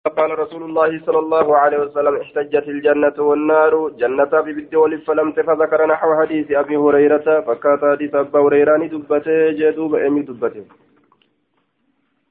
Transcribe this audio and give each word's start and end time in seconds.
قال 0.00 0.38
رسول 0.38 0.62
الله 0.62 1.04
صلى 1.04 1.18
الله 1.18 1.56
عليه 1.56 1.78
وسلم 1.78 2.14
احتجت 2.16 2.68
الجنة 2.68 3.18
والنار. 3.18 3.88
جنة 4.00 4.32
ببد 4.46 4.74
ولف 4.74 5.04
فلم 5.04 5.32
فذكر 5.32 5.86
نحو 5.86 6.08
حديث 6.20 6.52
أبي 6.52 6.76
هريرة. 6.76 7.40
فكات 7.40 7.84
حديث 7.84 8.14
أبا 8.14 8.40
هريرة 8.40 8.76
دبته 8.76 9.50
جدوب 9.60 9.94
أمي 9.94 10.22
دبته. 10.22 10.64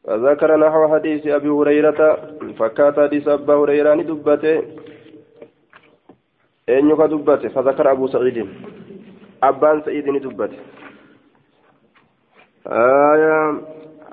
فذكر 0.04 0.50
نحو 0.58 0.82
حديث 0.94 1.28
أبي 1.28 1.50
هريرة. 1.50 2.00
فكات 2.60 3.00
حديث 3.00 3.28
أبا 3.28 3.54
هريرة 3.54 3.94
دبته. 4.01 4.56
أن 6.70 6.90
دبته. 6.90 7.49
فذكر 7.49 7.92
أبو 7.92 8.08
سعيد. 8.08 8.38
أبان 9.44 9.81
سعيد 9.86 10.06
دبته. 10.26 10.60
آية 12.65 13.62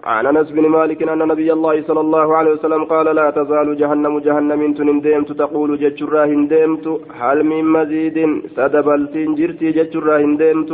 عن 0.07 0.27
أنس 0.27 0.51
بن 0.51 0.67
مالك 0.77 1.03
أن 1.03 1.19
نبي 1.33 1.53
الله 1.53 1.83
صلى 1.89 2.01
الله 2.01 2.37
عليه 2.37 2.51
وسلم 2.51 2.85
قال 2.85 3.07
لا 3.19 3.31
تزال 3.31 3.77
جهنم 3.77 4.19
جهنم 4.27 4.61
تندمت 4.79 5.31
تقول 5.43 5.71
جتشرا 5.83 6.25
هندمت 6.33 6.87
هل 7.21 7.39
من 7.51 7.65
مزيد 7.77 8.19
سدبلت 8.57 9.15
جرتي 9.39 9.69
جتشرا 9.77 10.17
هندمت 10.25 10.73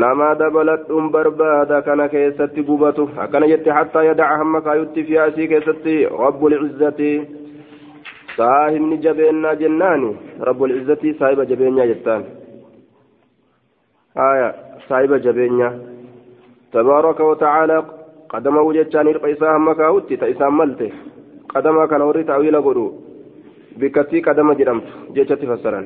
نما 0.00 0.30
دبلت 0.40 0.90
أم 0.90 1.06
بربادا 1.14 1.80
كان 1.86 2.00
كيستي 2.12 2.60
بوبته 2.68 3.06
كان 3.32 3.42
يتي 3.52 3.72
حتى 3.78 4.00
يدع 4.08 4.28
همك 4.42 4.66
يتي 4.80 5.02
في 5.06 5.14
اسي 5.28 5.46
كيستي 5.50 5.96
رب 6.06 6.46
العزة 6.46 7.00
صاحب 8.36 9.00
جبينا 9.04 9.50
جناني 9.60 10.12
رب 10.48 10.60
العزة 10.64 11.02
صاحب 11.18 11.40
جبينا 11.50 11.86
جتان. 11.90 12.22
آية 14.28 14.48
صاحب 14.88 15.12
جبينا 15.26 15.93
تبارك 16.74 17.20
وتعالى 17.20 17.78
قدم 18.32 18.56
وجدتان 18.56 19.06
إرقيسا 19.06 19.46
همكا 19.56 19.86
هوتي 19.86 20.16
تأسان 20.16 20.52
ملته 20.58 20.90
قدم 21.54 21.76
كان 21.90 22.02
وري 22.02 22.22
تأويل 22.24 22.56
قدو. 22.66 22.86
بكتي 23.80 24.18
قدم 24.26 24.52
جرمت. 24.58 24.86
جيتشت 25.14 25.42
فسرا 25.50 25.80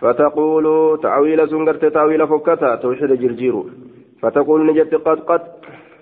فتقول 0.00 0.66
تأويل 1.02 1.40
سنغرت 1.50 1.84
تأويل 1.84 2.22
فكتا 2.30 2.74
توحيد 2.82 3.12
جرجيرو. 3.22 3.62
فتقول 4.22 4.60
نجت 4.66 4.94
قد 5.06 5.20
قد. 5.28 5.42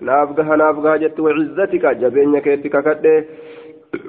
نافقها 0.01 0.55
نافقها 0.55 0.95
جت 1.03 1.19
وعزتك 1.19 1.85
جبين 2.01 2.39
كيتك 2.39 2.75
كده. 2.85 3.25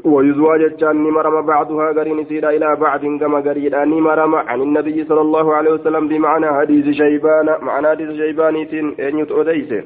ويزوى 0.04 0.58
جتان 0.58 0.96
نمرم 1.04 1.46
بعضها 1.46 1.86
قرين 1.92 2.24
سيدا 2.24 2.50
إلى 2.56 2.76
بعض 2.76 3.00
كما 3.20 3.38
قرين 3.46 3.74
نمرم 3.92 4.34
عن 4.34 4.60
النبي 4.60 5.04
صلى 5.04 5.20
الله 5.20 5.54
عليه 5.54 5.72
وسلم 5.76 6.08
بمعنى 6.08 6.48
حديث 6.58 6.86
شيبان 7.00 7.48
معنى 7.68 7.88
حديث 7.88 8.10
شيبان 8.20 8.56
إن 9.06 9.18
يتؤديسه 9.18 9.82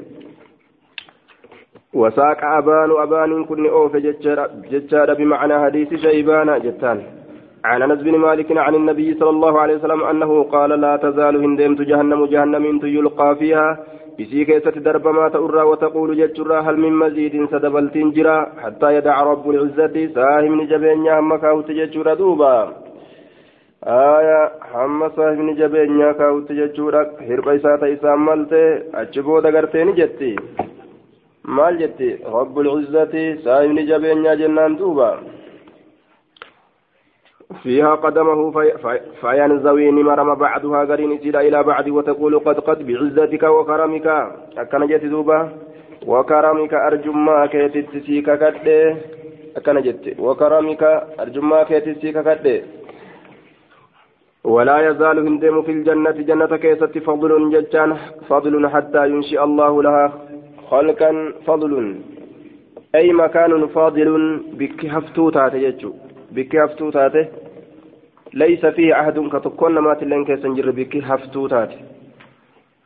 وساق 1.94 2.40
أبان 2.58 2.90
أبان 2.90 3.44
كن 3.44 3.66
أوف 3.66 3.96
ججار 4.72 5.14
بمعنى 5.14 5.54
حديث 5.64 5.94
شيبان 5.94 6.48
جتان. 6.64 6.98
عن 7.64 7.82
أنس 7.82 8.00
بن 8.02 8.14
مالك 8.18 8.48
عن 8.66 8.74
النبي 8.74 9.14
صلى 9.14 9.30
الله 9.30 9.60
عليه 9.60 9.74
وسلم 9.74 10.00
أنه 10.10 10.42
قال 10.54 10.70
لا 10.84 10.96
تزال 10.96 11.34
هندمت 11.44 11.80
جهنم 11.90 12.20
جهنم 12.26 12.64
يلقى 12.82 13.36
فيها. 13.40 13.68
isii 14.22 14.44
keessatti 14.46 14.80
darbamaa 14.86 15.30
ta'urraa 15.34 15.64
wataquulu 15.70 16.14
jechuurraa 16.20 16.62
hal 16.66 16.76
min 16.84 16.94
maziidin 17.02 17.48
sadabaltiin 17.52 18.12
jira. 18.18 18.36
Hattaa 18.62 18.92
yadaca 18.96 19.24
rabbul 19.30 19.58
cizzati 19.62 20.08
saahibni 20.14 20.66
jabeenyaa 20.72 21.16
hamma 21.20 21.38
kaawutti 21.44 21.74
jechuudha 21.80 22.14
duuba. 22.18 22.52
Aya 23.96 24.38
hamma 24.74 25.10
saahibni 25.16 25.56
jabeenyaa 25.62 26.14
kaawutti 26.20 26.54
jechuudha. 26.60 27.02
Hirba 27.28 27.54
isaa 27.60 27.78
ta 27.78 27.88
isaan 27.96 28.20
malte 28.28 28.62
achi 29.02 29.22
booda 29.22 29.50
gartee 29.52 29.84
ni 29.84 29.92
jetti. 30.00 30.34
Maal 31.56 31.78
jetti? 31.82 32.12
Rabbul 32.38 32.70
cizzati 32.84 33.24
saahibni 33.44 33.86
jabeenyaa 33.90 34.36
jennaan 34.36 34.78
duuba. 34.78 35.10
فيها 37.62 37.94
قدمه 37.94 38.50
في 38.50 38.78
في 38.82 39.00
فينزوي 39.20 39.90
نمرم 39.90 40.34
بعدها 40.34 40.84
قرين 40.84 41.18
سيدا 41.18 41.40
إلى 41.40 41.62
بعد 41.62 41.88
وتقول 41.88 42.38
قد 42.38 42.58
قد 42.60 42.86
بعزتك 42.86 43.42
وكرمك. 43.42 44.06
أكن 44.58 44.86
جت 44.86 45.04
دوبا. 45.04 45.38
وكرمك 46.06 46.74
أرجما 46.74 47.46
كيتسيك 47.46 48.28
كد 48.40 48.68
أكن 49.56 49.76
جت. 49.86 50.04
وكرمك 50.18 50.82
أرجما 51.20 51.62
كيتسيك 51.62 52.18
كد 52.18 52.46
ولا 54.44 54.76
يزال 54.88 55.18
هندم 55.26 55.62
في 55.62 55.72
الجنة 55.72 56.10
جنة 56.10 56.56
كيست 56.56 56.98
فضل 56.98 57.32
ججان 57.54 57.96
فضل 58.28 58.68
حتى 58.68 59.02
ينشئ 59.10 59.44
الله 59.44 59.82
لها 59.82 60.12
خلقا 60.70 61.10
فضل. 61.46 61.72
أي 62.94 63.12
مكان 63.12 63.66
فاضل 63.66 64.10
بك 64.58 64.84
هفتو 64.84 65.30
تاتي 65.30 65.76
بك 66.36 66.56
هفتو 66.56 66.90
تاتي. 66.90 67.43
ليس 68.34 68.66
فيه 68.66 68.94
عهد 68.94 69.28
كتكون 69.32 69.78
ما 69.78 69.94
تلين 69.94 70.24
كيسنجر 70.24 70.70
بك 70.70 70.96
هفتو 70.96 71.46
تاتي 71.46 71.78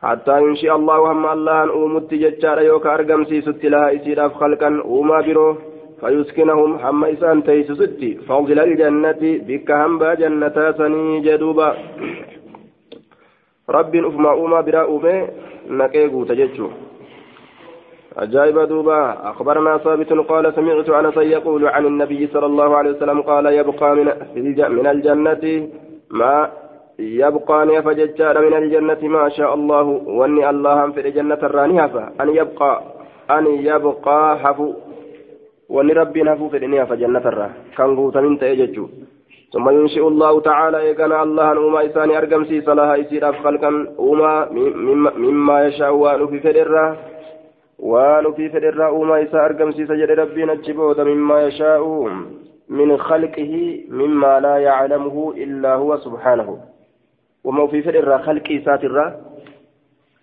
حتى 0.03 0.35
ينشئ 0.43 0.71
الله 0.75 1.11
هم 1.11 1.25
الله 1.25 1.63
أن 1.63 1.69
أومت 1.69 2.13
ججار 2.13 2.61
يوكا 2.61 2.93
أرقم 2.93 3.25
سيست 3.25 3.65
لها 3.65 3.95
إسيراف 3.95 4.33
خلقا 4.33 4.69
أوما 4.85 5.21
برو. 5.21 5.57
فيسكنهم 5.99 6.71
هم 6.83 7.05
إسان 7.05 7.43
تيسستي 7.43 8.11
فضل 8.27 8.59
الجنة 8.59 9.21
بك 9.47 9.71
هم 9.71 10.03
جنة 10.21 10.57
سني 10.77 11.19
جدوبا. 11.25 11.69
رب 13.69 13.95
أفما 13.95 14.31
أوما 14.31 14.61
برا 14.61 14.81
أومي 14.81 15.27
نكيغو 15.69 16.23
تججو. 16.29 16.69
أجائب 18.19 18.59
دوبا. 18.59 19.01
أخبرنا 19.31 19.77
ثابت 19.77 20.13
قال 20.13 20.53
سمعت 20.55 20.89
أنس 20.89 21.17
يقول 21.17 21.67
عن 21.67 21.85
النبي 21.85 22.27
صلى 22.27 22.45
الله 22.45 22.69
عليه 22.77 22.91
وسلم 22.91 23.21
قال 23.21 23.45
يبقى 23.45 23.95
من 23.95 24.07
من 24.75 24.87
الجنة 24.87 25.67
ما 26.11 26.49
يبقى 26.99 27.65
نفججار 27.65 28.35
من 28.45 28.53
الجنة 28.57 29.01
ما 29.03 29.29
شاء 29.29 29.53
الله. 29.53 29.85
وأني 30.17 30.49
الله 30.49 30.91
في 30.91 30.99
الجنة 31.07 31.41
الراني 31.43 31.85
هفا. 31.85 32.03
أن 32.21 32.29
يبقى 32.29 32.81
أن 33.31 33.45
يبقى 33.69 34.37
هفو. 34.43 34.73
وأني 35.69 35.93
ربي 35.93 36.21
هفو 36.23 36.49
في 36.49 36.57
الدنيا 36.57 36.83
فجنة 36.85 37.25
الرا. 37.31 37.49
كان 37.77 37.95
قوت 37.95 38.17
من 38.17 38.39
تأججو 38.39 38.87
ثم 39.53 39.69
ينشئ 39.69 40.07
الله 40.07 40.33
تعالى 40.41 40.77
إيقنا 40.77 41.23
الله 41.23 41.51
أمة 41.51 41.85
إساني 41.85 42.17
أرقم 42.17 42.43
سي 42.45 42.61
صلاها 42.61 42.95
يسير 42.95 43.33
خلقا 43.43 43.69
أمة 43.99 44.33
مما 45.17 45.57
يشاء 45.67 45.93
وأن 45.93 46.27
في 46.27 46.39
فدرة. 46.39 46.97
Waan 47.79 48.25
ufii 48.25 48.49
fedhe 48.49 48.67
irraa 48.67 48.91
uumaa 48.93 49.19
isaa 49.25 49.43
argamsiisa 49.49 49.95
jedhe 50.01 50.15
rabbiin 50.15 50.49
achi 50.49 50.73
booda 50.73 51.05
mimmaa 51.05 51.39
yashaa'u 51.41 52.09
min 52.79 52.97
khalqihi 52.97 53.85
mimmaa 54.01 54.39
laa 54.45 54.57
yaclamuhu 54.65 55.31
illaa 55.45 55.75
huwa 55.83 55.97
subhaanahu 56.05 56.59
wama 57.43 57.63
ufii 57.63 57.81
fedhe 57.87 57.99
irraa 58.03 58.19
khalqii 58.27 58.57
isaatirraa 58.61 59.11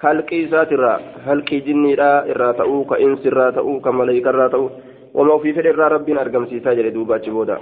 khalqii 0.05 0.43
isaatirraa 0.49 0.99
khalqii 1.27 1.61
jinniidhaa 1.69 2.27
irraa 2.34 2.53
ta'uu 2.61 2.84
ka 2.93 2.99
insi 3.09 3.28
irraa 3.33 3.50
ta'uu 3.59 3.81
ka 3.81 3.93
maleeyka 4.00 4.31
irraa 4.37 4.49
ta'uu 4.55 4.71
wama 5.15 5.34
ufii 5.41 5.56
fedhe 5.59 5.73
irraa 5.75 5.88
rabbiin 5.97 6.19
argamsiisaa 6.25 6.75
jedhe 6.81 6.94
duuba 6.99 7.17
achi 7.17 7.31
booda 7.38 7.61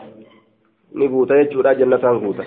ni 0.95 1.09
guuta 1.09 1.39
jechuudha 1.43 1.75
jannataan 1.75 2.19
guuta 2.25 2.45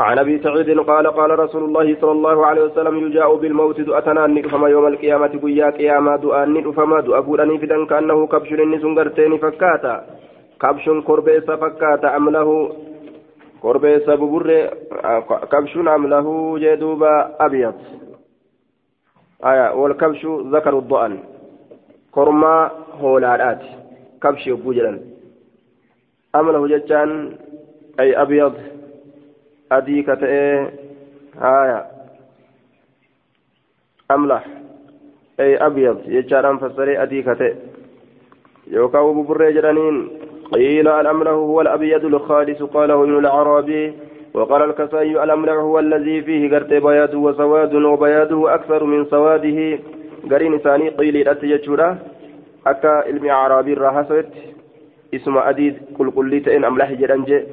عن 0.00 0.18
أبي 0.18 0.38
سعيد 0.38 0.78
قال 0.78 1.06
قال 1.06 1.38
رسول 1.38 1.64
الله 1.64 1.96
صلى 2.00 2.12
الله 2.12 2.46
عليه 2.46 2.62
وسلم 2.62 3.06
يجاء 3.06 3.36
بالموت 3.36 3.80
دؤتنا 3.80 4.26
ندفما 4.26 4.68
يوم 4.68 4.86
القيامة 4.86 5.32
قيا 5.42 5.70
قياما 5.70 6.16
دؤا 6.16 6.44
ندفما 6.44 7.00
دؤا 7.00 7.20
قولني 7.20 7.58
فدن 7.58 7.86
كأنه 7.86 8.26
كبش 8.26 8.52
نسنغرتين 8.52 9.38
فكاتا. 9.38 9.94
كبش 10.60 10.90
كربيس 11.06 11.44
فكاتا 11.44 12.16
أم 12.16 12.30
له؟ 12.30 12.48
كربيس 13.62 14.10
ببر 14.10 14.48
كبش 15.52 15.76
أم 15.76 16.06
له 16.06 16.58
جدوبا 16.58 17.36
أبيض. 17.40 17.74
آية 19.44 19.74
والكبش 19.74 20.26
ذكر 20.26 20.78
الضأن. 20.78 21.18
كرما 22.14 22.70
هولارات 23.00 23.62
كبش 24.22 24.48
بوجلا 24.48 25.00
أم 26.34 26.50
له 26.50 26.68
جتان 26.68 27.10
أي 28.00 28.22
أبيض. 28.22 28.54
Ta'e 29.70 30.42
haya 31.38 31.86
amlah 34.08 34.42
ay 35.38 35.56
abyad. 35.56 36.04
Jechaadhaan 36.10 36.58
fassaree 36.58 36.98
adii 36.98 37.22
ka 37.22 37.34
ta'e. 37.34 37.54
Yookaan 38.70 39.14
buburree 39.14 39.54
jedhaniin 39.54 40.20
قيل 40.50 40.88
الأمر 40.88 41.30
هو 41.30 41.60
الأبيض 41.60 42.04
الخالص 42.04 42.62
قاله 42.62 43.02
ابن 43.02 43.18
العربي 43.18 43.92
وقال 44.34 44.62
الكسائي 44.62 45.24
الأمر 45.24 45.50
هو 45.50 45.78
الذي 45.78 46.22
فيه 46.22 46.50
قرت 46.50 46.72
بياض 46.72 47.14
وسواد 47.14 47.74
وبياضه 47.74 48.54
أكثر 48.54 48.84
من 48.84 49.04
سواده 49.04 49.78
قرين 50.30 50.58
ثاني 50.58 50.88
قيل 50.88 51.28
أتججورا 51.28 51.98
أكا 52.66 52.88
علم 52.88 53.30
عربي 53.30 53.74
راحسوت 53.74 54.26
اسم 55.14 55.38
أديد 55.38 55.74
قل 55.98 56.10
قل 56.10 56.30
لي 56.30 56.40
تئن 56.40 56.64
أملاح 56.64 56.92
جرنجي 56.92 57.44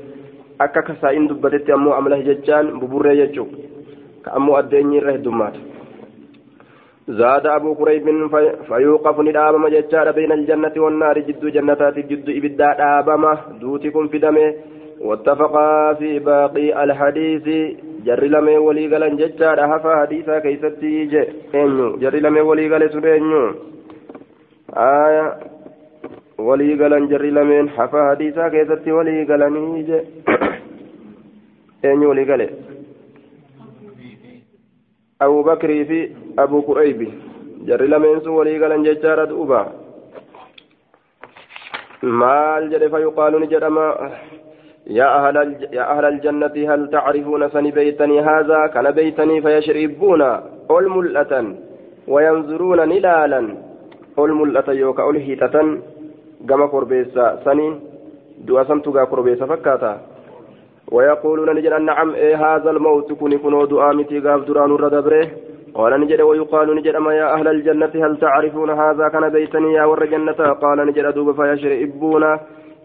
akka 0.65 0.81
kasaa'iin 0.89 1.29
dubbatetti 1.29 1.71
ammoo 1.77 1.95
amala 1.99 2.21
jechaan 2.29 2.75
buburree 2.79 3.17
jechuun 3.21 3.49
ka 4.23 4.37
ammoo 4.37 4.59
addeenyi 4.61 4.97
irra 5.01 5.17
heddummaata 5.17 5.59
زاد 7.09 7.47
أبو 7.47 7.73
قريب 7.73 8.05
في 8.31 8.55
فيوقف 8.67 9.19
ندابم 9.19 9.67
جتشار 9.67 10.11
بين 10.11 10.31
الجنة 10.31 10.75
والنار 10.77 11.19
جد 11.19 11.45
جنتات 11.45 11.99
جد 11.99 12.29
إبدا 12.29 12.73
دابم 12.79 13.23
دوتكم 13.61 14.07
في 14.07 14.17
دمه 14.17 14.53
واتفقا 15.01 15.93
في 15.93 16.19
باقي 16.19 16.83
الحديث 16.83 17.47
جر 18.05 18.23
لمي 18.23 18.57
ولي 18.57 18.95
قلن 18.95 19.15
جتشار 19.17 19.57
هفا 19.65 19.91
حديثا 20.01 20.39
كيستي 20.39 21.05
جئنو 21.05 21.97
جر 22.01 22.15
لمي 22.15 22.41
ولي 22.41 22.65
قل 22.75 22.89
سرينو 22.93 23.43
آية 24.77 25.25
ولي 26.37 26.73
قلن 26.81 27.07
جر 27.07 27.25
لمين 27.37 27.69
هفا 27.77 28.09
حديثا 28.09 28.47
كيستي 28.47 28.91
ولي 28.91 29.25
جئ 29.87 30.03
أين 31.85 32.05
ولي 32.05 32.23
قل 32.29 32.41
أبو 35.21 35.43
بكر 35.43 35.67
في 35.89 35.99
أبو 36.39 36.61
كريب 36.61 36.99
جر 37.67 37.81
لمن 37.81 38.19
سولي 38.19 38.63
قال 38.63 38.83
ججارة 38.83 39.25
دوبا 39.25 39.61
مال 42.03 42.69
جد 42.69 42.87
فيقال 42.87 43.41
نجرما 43.41 43.87
يا 44.99 45.07
أهل 45.17 45.35
يا 45.77 45.83
أهل 45.93 46.05
الجنة 46.05 46.55
هل 46.73 46.89
تعرفون 46.89 47.49
سني 47.49 47.71
بيتني 47.71 48.21
هذا 48.21 48.67
كان 48.73 48.91
بيتني 48.91 49.41
فيشربون 49.41 50.21
ألملة 50.71 51.33
وينظرون 52.07 52.79
نلالا 52.89 53.41
ألملة 54.19 54.67
يوكا 54.67 55.03
ألهيتة 56.41 56.49
كما 56.49 56.65
قربيسا 56.65 57.39
سني 57.45 57.79
دوا 58.47 58.63
سمتوكا 58.63 59.03
قربيسا 59.03 59.45
فكاتا 59.45 60.01
ويقولون 60.91 61.55
نجد 61.55 61.73
نعم 61.73 62.13
إيه 62.13 62.55
هذا 62.55 62.69
الموت؟ 62.71 63.13
كن 63.13 63.37
كنو 63.37 63.65
دعامتي 63.65 64.19
قاف 64.19 64.47
دران 64.47 64.71
الردبره 64.71 65.27
قال 65.73 66.01
نجد 66.01 66.21
ويقال 66.21 66.75
نجد 66.75 66.95
ما 66.95 67.13
يا 67.13 67.33
أهل 67.33 67.47
الجنة 67.47 67.91
هل 67.95 68.17
تعرفون 68.17 68.69
هذا؟ 68.69 69.07
كان 69.07 69.29
بيتني 69.29 69.73
يا 69.73 69.83
ور 69.85 70.05
جنة. 70.05 70.31
قال 70.31 70.77
نجد 70.87 71.13
دوب 71.13 71.35
فيشرئبون 71.35 72.37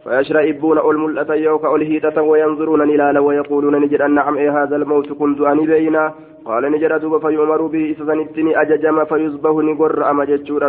فيشرئبون 0.05 0.79
الملأة 0.79 1.35
يوك 1.35 1.65
ألهيتة 1.65 2.23
وينظرون 2.23 2.89
نلالا 2.89 3.21
ويقولون 3.21 3.75
نجد 3.83 4.03
نعم 4.03 4.37
إيه 4.37 4.63
هذا 4.63 4.77
الموت؟ 4.77 5.13
كن 5.13 5.35
دعاني 5.35 5.67
بينا. 5.67 6.15
قال 6.45 6.73
نجد 6.73 6.93
دوب 7.01 7.27
فيؤمر 7.27 7.67
به 7.67 7.91
إسسنتني 7.93 8.61
أججم 8.63 9.05
فيصبح 9.05 9.51
نقر. 9.51 10.11
أما 10.11 10.25
جتشور 10.25 10.69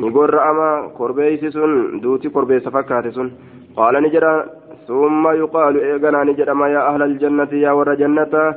ni 0.00 0.10
gorra 0.10 0.42
ama 0.50 0.68
korbeeysi 0.98 1.50
sun 1.52 2.00
duuti 2.02 2.30
korbeessa 2.30 2.70
fakkaate 2.70 3.12
sun. 3.12 3.30
Qaala 3.76 4.00
ni 4.00 4.10
jedha 4.14 4.32
summa 4.86 5.32
yuqaalu 5.34 5.78
eeganaa 5.90 6.24
ni 6.24 6.34
jedhama 6.38 6.68
yaa 6.68 6.86
ahla 6.90 7.04
aljannati 7.10 7.62
yaa 7.62 7.74
warra 7.78 7.96
jannataa 8.02 8.48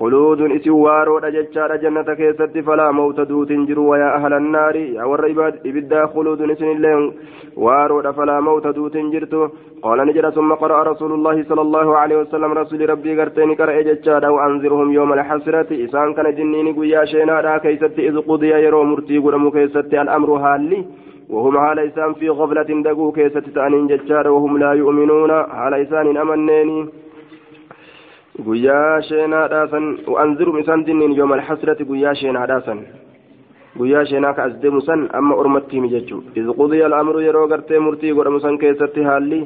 خلود 0.00 0.40
إسوار 0.56 1.08
ورجتشار 1.08 1.76
جنة 1.76 2.08
كيست 2.18 2.58
فلا 2.66 2.90
موت 2.98 3.20
دوت 3.20 3.52
جرو 3.68 3.90
ويا 3.90 4.08
أهل 4.16 4.32
النار 4.32 4.76
يا 4.76 5.04
ور 5.10 5.22
إبدا 5.68 6.06
خلود 6.12 6.40
إسن 6.50 6.68
اللين 6.76 7.02
وارو 7.64 8.12
فلا 8.16 8.36
موت 8.40 8.66
دوت 8.66 8.96
جرتو 9.12 9.42
قال 9.84 9.98
نجر 10.08 10.30
ثم 10.30 10.50
قرأ 10.62 10.78
رسول 10.90 11.12
الله 11.12 11.36
صلى 11.48 11.62
الله 11.66 11.86
عليه 12.00 12.16
وسلم 12.22 12.50
رسول 12.60 12.80
ربي 12.90 13.12
قرتين 13.20 13.50
قرأ 13.60 13.80
جتشار 13.88 14.24
وأنذرهم 14.34 14.88
يوم 14.98 15.10
الحسرة 15.12 15.70
إسان 15.84 16.08
كان 16.16 16.28
جنيني 16.38 16.72
قويا 16.76 17.04
شينا 17.10 17.58
كيست 17.64 17.96
إذ 18.08 18.16
قضي 18.28 18.50
يرو 18.66 18.84
مرتي 18.90 19.16
قرمو 19.24 19.50
كيست 19.56 19.92
الأمر 20.04 20.30
هالي 20.44 20.78
وهم 21.34 21.54
على 21.64 21.80
إسان 21.88 22.10
في 22.18 22.28
غفلة 22.38 22.70
دقوا 22.86 23.12
كيسة 23.16 23.46
تأنين 23.54 23.86
ججار 23.90 24.26
وهم 24.34 24.52
لا 24.58 24.72
يؤمنون 24.72 25.30
على 25.30 25.82
إسان 25.82 26.16
أمنيني 26.16 26.80
guyyaa 28.44 29.00
sheenaa 29.08 29.48
dhaasan 29.48 29.84
anzirum 30.24 30.58
isaan 30.58 30.84
dinniin 30.86 31.16
yooma 31.16 31.34
alxasrati 31.38 31.84
guyyaa 31.84 32.14
sheenaa 32.14 32.46
dhaasan. 32.46 32.80
Guyyaa 33.78 34.04
sheenaa 34.10 34.34
ka 34.34 34.42
as 34.48 34.54
deemu 34.62 34.80
san 34.80 35.08
amma 35.12 35.34
ormatti 35.36 35.76
himi 35.76 35.88
jechuudha 35.94 36.30
iz 36.40 36.46
qudiya 36.58 36.86
al'amru 36.86 37.20
yeroo 37.20 37.46
gartee 37.48 37.78
murtii 37.78 38.12
godhamu 38.18 38.40
san 38.40 38.58
keessatti 38.58 39.02
haalli 39.08 39.40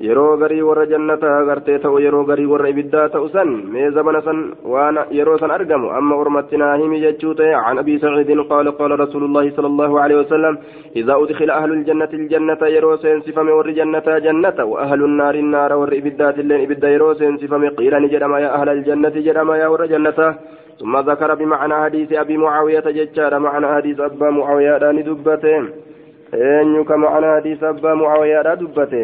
yeroo 0.00 0.36
garii 0.36 0.62
warra 0.62 0.86
jannataa 0.86 1.44
gartee 1.46 1.78
ta'u 1.78 1.98
yeroo 2.02 2.24
garii 2.26 2.46
warra 2.46 2.68
ibiddaa 2.68 3.08
ta'u 3.08 3.28
san 3.34 3.50
mee 3.72 3.90
zabana 3.90 4.22
san 4.26 4.38
waan 4.64 4.98
yeroo 5.10 5.38
san 5.38 5.50
argamu 5.50 5.90
amma 5.98 6.16
ormatti 6.16 6.56
naa 6.56 6.76
himi 6.76 7.00
jechuu 7.00 7.34
ta'e 7.34 7.54
عن 7.54 7.78
أبي 7.78 7.98
سعيد 7.98 8.30
قال 8.50 8.66
قال 8.78 9.00
رسول 9.00 9.24
الله 9.24 9.50
صلى 9.56 9.66
الله 9.66 10.00
عليه 10.00 10.16
وسلم 10.16 10.58
إذا 10.96 11.14
أدخل 11.22 11.50
أهل 11.50 11.70
الجنة 11.72 12.12
الجنة 12.20 12.60
يرو 12.76 12.96
سينسفم 12.96 13.48
ور 13.48 13.70
جنة 13.70 14.06
جنة 14.26 14.58
وأهل 14.72 15.00
النار 15.04 15.34
النار 15.34 15.70
ور 15.80 15.90
إبدات 16.00 16.36
اللين 16.38 16.60
إبدا 16.64 16.88
يرو 16.94 17.14
سينسفم 17.14 17.62
قيل 17.78 17.94
نجرم 18.02 18.32
يا 18.44 18.50
أهل 18.58 18.68
الجنة 18.68 19.14
جرم 19.26 19.50
يا 19.62 19.66
ور 19.72 19.82
جنة 19.92 20.18
ثم 20.80 20.94
ذكر 21.08 21.34
بمعنى 21.34 21.74
حديث 21.84 22.12
أبي 22.12 22.36
معاوية 22.36 22.86
ججار 22.98 23.32
معنى 23.38 23.66
حديث 23.76 24.00
أبا 24.00 24.30
معاوية 24.30 24.78
داني 24.82 25.02
دبتين 25.08 25.64
eenyu 26.32 26.84
ka 26.84 26.96
macnaa 26.96 27.34
hadiisa 27.34 27.68
abbaa 27.68 27.94
mucaawiyaadha 27.94 28.56
dubbate? 28.56 29.02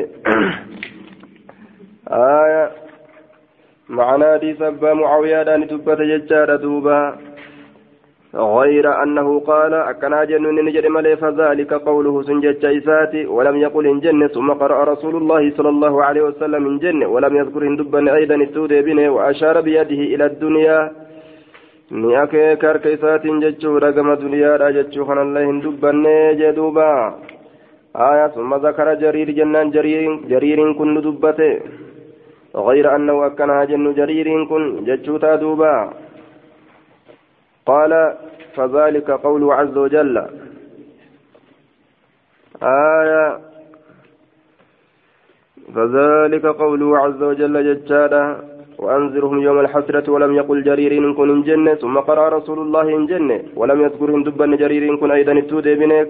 Aya 2.10 2.70
macnaa 3.88 4.32
hadiisa 4.32 4.66
abbaa 4.66 4.94
mucaawiyaadhaani 4.94 5.66
dubbate 5.66 6.06
jechaadha 6.06 6.58
duuba. 6.58 7.18
غير 8.34 9.02
أنه 9.02 9.40
قال 9.40 9.74
أكنا 9.74 10.24
جن 10.24 10.64
نجد 10.64 10.86
ملي 10.86 11.16
فذلك 11.16 11.72
قوله 11.74 12.22
سنجد 12.22 12.64
إساتي 12.64 13.26
ولم 13.26 13.56
يقل 13.56 13.86
إن 13.86 14.00
جنة 14.00 14.26
ثم 14.26 14.50
قرأ 14.50 14.84
رسول 14.84 15.16
الله 15.16 15.50
صلى 15.56 15.68
الله 15.68 16.04
عليه 16.04 16.22
وسلم 16.22 16.66
إن 16.66 16.78
جنة 16.78 17.06
ولم 17.06 17.36
يذكر 17.36 17.62
إن 17.62 17.76
دبا 17.76 18.14
أيضا 18.14 18.34
التودي 18.34 18.82
بني 18.82 19.08
وأشار 19.08 19.60
بيده 19.60 20.00
إلى 20.14 20.26
الدنيا 20.26 20.92
ni 21.90 22.16
akeeka 22.16 22.66
harka 22.66 22.90
isaatiin 22.96 23.40
jechuudha 23.40 23.92
gama 23.92 24.16
duniyaadha 24.16 24.72
jechuu 24.78 25.06
kanallee 25.06 25.46
hin 25.46 25.62
dubbanne 25.62 26.16
jee 26.40 26.52
duuba 26.58 26.88
aya 28.08 28.30
summa 28.34 28.58
zakara 28.66 28.96
jariir 28.96 29.32
jennaan 29.38 29.72
jariiriin 29.72 30.74
kun 30.78 30.94
nu 30.94 31.02
dubbate 31.06 31.50
غير 32.56 32.96
أنه 32.96 33.26
أكنها 33.26 33.64
جن 33.64 33.94
جرير 33.94 34.44
كن 34.44 34.84
جتشوتا 34.84 35.34
دوبا 35.34 35.92
قال 37.66 37.92
فذلك 38.56 39.10
قوله 39.10 39.54
عز 39.54 39.76
وجل 39.76 40.16
آية 42.62 43.38
فذلك 45.74 46.46
قوله 46.46 46.98
عز 46.98 47.22
وجل 47.22 47.54
جتشادا 47.68 48.49
وأنذرهم 48.82 49.38
يوم 49.46 49.58
الحسرة 49.64 50.06
ولم 50.14 50.32
يقل 50.40 50.58
جرير 50.68 50.92
إن 50.98 51.14
كن 51.18 51.28
إن 51.34 51.42
جنة 51.48 51.74
ثم 51.82 51.96
قرأ 52.08 52.24
رسول 52.36 52.58
الله 52.64 52.86
إن 52.96 53.04
جنة. 53.10 53.38
ولم 53.60 53.78
يذكرهم 53.84 54.20
دبا 54.26 54.46
جرير 54.62 54.82
إن 54.90 54.96
كن 55.00 55.10
أيضا 55.18 55.32
التودي 55.32 55.74
بنك 55.80 56.08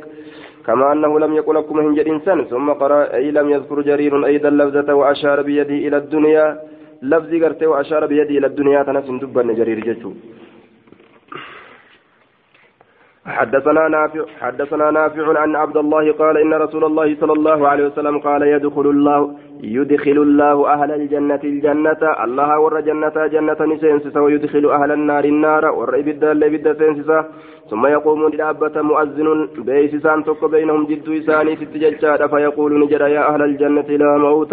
كما 0.67 0.93
أنه 0.93 1.13
لم 1.25 1.33
يقل 1.39 1.55
لكم 1.55 1.77
هنجر 1.85 2.07
إنسان 2.15 2.39
ثم 2.53 2.69
قرأ 2.83 3.01
أي 3.19 3.31
لم 3.39 3.47
يذكر 3.55 3.79
جرير 3.91 4.13
أيضا 4.31 4.51
لفظة 4.51 4.89
وأشار 4.95 5.39
بيده 5.49 5.79
إلى 5.87 5.97
الدنيا. 6.03 6.47
لفظي 7.03 7.37
قرته 7.45 7.67
وأشار 7.67 8.03
بيده 8.07 8.35
إلى 8.39 8.47
الدنيا 8.53 8.81
تنس 8.83 9.09
دبا 9.23 9.43
جرير 9.59 9.79
جتشو 9.87 10.11
حدثنا 13.27 13.89
نافع 13.89 14.25
حدثنا 14.41 14.91
نافع 14.91 15.39
عن 15.41 15.57
عبد 15.57 15.77
الله 15.77 16.13
قال 16.13 16.37
إن 16.39 16.55
رسول 16.55 16.85
الله 16.85 17.17
صلى 17.21 17.33
الله 17.33 17.69
عليه 17.69 17.87
وسلم 17.87 18.19
قال 18.19 18.43
يدخل 18.43 18.87
الله 18.91 19.35
يدخل 19.63 20.19
الله 20.27 20.73
أهل 20.73 20.91
الجنة 20.93 21.41
الجنة. 21.45 22.03
الله 22.25 22.61
ور 22.61 22.81
جنة 22.81 23.27
جنة 23.27 23.57
نسينسس 23.61 24.17
ويدخل 24.17 24.71
أهل 24.71 24.93
النار 24.93 25.25
النار. 25.25 25.65
ور 25.79 25.99
إبدا 25.99 26.35
لبدا 26.35 26.75
سينسس 26.75 27.11
ثم 27.71 27.87
يقوم 27.87 28.29
لأبة 28.29 28.83
مؤذن 28.83 29.49
بيسسان 29.59 30.25
تك 30.25 30.45
بينهم 30.45 30.87
جد 30.87 31.09
إساني 31.09 31.57
في 31.57 31.65
التججاد 31.65 32.27
فيقول 32.31 32.81
نجر 32.81 33.03
يا 33.07 33.23
أهل 33.35 33.43
الجنة 33.43 33.89
لا 34.03 34.19
موت. 34.19 34.53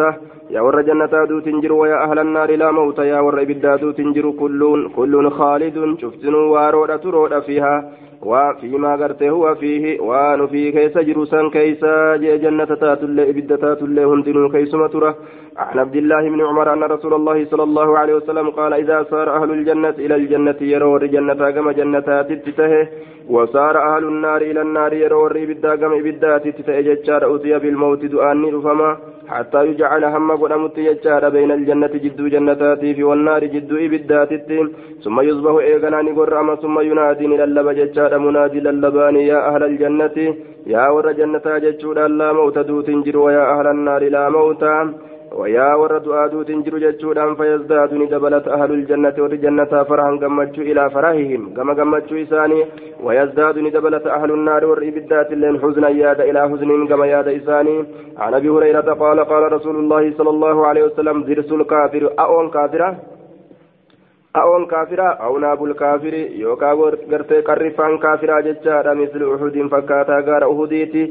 يا 0.50 0.62
ور 0.62 0.82
جنة 0.82 1.14
دو 1.30 1.40
تنجر 1.40 1.74
ويا 1.74 1.98
أهل 2.04 2.20
النار 2.20 2.52
لا 2.56 2.72
موت. 2.72 3.00
يا 3.00 3.20
ور 3.20 3.42
إبدا 3.42 3.76
دو 3.76 3.92
تنجر 3.92 4.32
كل 4.32 4.90
كل 4.96 5.30
خالد. 5.30 5.98
شفتن 6.02 6.34
وارود 6.34 7.00
ترود 7.00 7.40
فيها. 7.40 7.76
وفيما 8.22 8.96
غرته 8.96 9.30
هو 9.30 9.56
فيه 9.56 10.00
وان 10.02 10.48
في 10.48 10.72
كيس 10.72 10.98
جروسا 10.98 11.50
كيس 11.54 11.84
جنة 12.44 12.66
تاتل 12.66 13.20
إبدا 13.20 13.56
تاتل 13.56 14.00
هندن 14.00 14.50
كيسما 14.52 14.88
ترى 14.88 15.16
عن 15.58 15.80
عبد 15.80 15.96
الله 15.96 16.30
بن 16.30 16.42
عمر 16.42 16.74
أن 16.74 16.84
رسول 16.84 17.14
الله 17.14 17.46
صلى 17.46 17.64
الله 17.64 17.98
عليه 17.98 18.14
وسلم 18.16 18.50
قال 18.50 18.74
إذا 18.74 19.04
صار 19.12 19.28
أهل 19.38 19.52
الجنة 19.52 19.96
إلى 20.06 20.16
الجنة 20.16 20.56
يروا 20.62 21.00
الجنة 21.00 21.52
كما 21.52 21.72
جنتات 21.72 22.32
تته 22.32 22.88
وصار 23.30 23.76
أهل 23.96 24.04
النار 24.04 24.42
إلى 24.42 24.62
النار 24.62 24.94
يروا 24.94 25.28
الربدا 25.28 25.76
كما 25.76 26.00
إبدات 26.00 26.48
تته 26.48 26.82
جتشار 26.82 27.36
أتي 27.36 27.60
بالموت 27.60 28.06
دؤاني 28.06 28.50
رفما 28.52 28.98
حتى 29.28 29.62
يجعل 29.68 30.04
هم 30.06 30.32
قدمت 30.42 30.78
يجار 30.78 31.30
بين 31.30 31.52
الجنة 31.52 31.94
جد 32.04 32.20
جنتات 32.34 32.80
في 32.80 33.04
والنار 33.04 33.44
جد 33.54 33.72
إبدات 33.86 34.32
ثم 35.04 35.18
يصبح 35.30 35.54
إيغنا 35.70 36.02
نقر 36.02 36.56
ثم 36.64 36.80
ينادي 36.80 37.28
للب 37.28 37.68
جتشار 37.80 38.12
منادي 38.26 38.60
للبان 38.60 39.16
يا 39.16 39.40
أهل 39.50 39.64
الجنة 39.64 40.18
يا 40.74 40.90
ور 40.94 41.12
جنة 41.20 41.46
جتشور 41.64 41.98
لا 42.20 42.34
موت 42.38 42.58
دوت 42.70 42.90
جر 43.06 43.18
ويا 43.26 43.44
أهل 43.54 43.68
النار 43.76 44.04
لا 44.16 44.24
موت. 44.30 44.64
ويا 45.40 45.70
ورد 45.82 46.08
آدو 46.24 46.42
تنجر 46.50 46.76
جتشودان 46.84 47.36
فيزداد 47.40 47.92
ندبلت 47.94 48.48
أهل 48.48 48.72
الجنة 48.78 49.18
والجنة 49.24 49.72
فرحا 49.90 50.12
قمتشو 50.22 50.62
إلى 50.70 50.84
فرحهم 50.96 51.42
كما 51.56 51.74
قمتشو 51.80 52.16
إساني 52.24 52.60
ويزداد 53.06 53.56
ندبلت 53.66 54.06
أهل 54.18 54.30
النار 54.38 54.66
والإبدات 54.70 55.30
لين 55.42 55.56
حزنا 55.62 55.90
ياد 55.90 56.20
إلى 56.30 56.42
حزن 56.50 56.88
كما 56.88 57.06
ياد 57.14 57.28
إساني. 57.28 57.78
عن 58.24 58.34
أبي 58.34 58.50
هريرة 58.50 58.90
قال 59.04 59.20
قال 59.32 59.44
رسول 59.56 59.76
الله 59.76 60.04
صلى 60.18 60.30
الله 60.36 60.68
عليه 60.68 60.84
وسلم 60.84 61.18
ذرس 61.28 61.52
الكافر. 61.60 62.04
أون 62.20 62.50
كافرة 62.56 62.90
أون 64.36 64.66
كافرة 64.66 65.08
أو 65.26 65.38
ناب 65.38 65.64
الكافر؟ 65.64 66.14
يوكا 66.44 66.72
غرتي 67.12 67.42
قرفان 67.48 67.98
كافرة 67.98 68.36
جتشادا 68.46 68.94
مثل 68.94 69.22
أحد 69.34 69.56
فكاتا 69.72 70.18
غار 70.28 70.44
أهديتي 70.52 71.04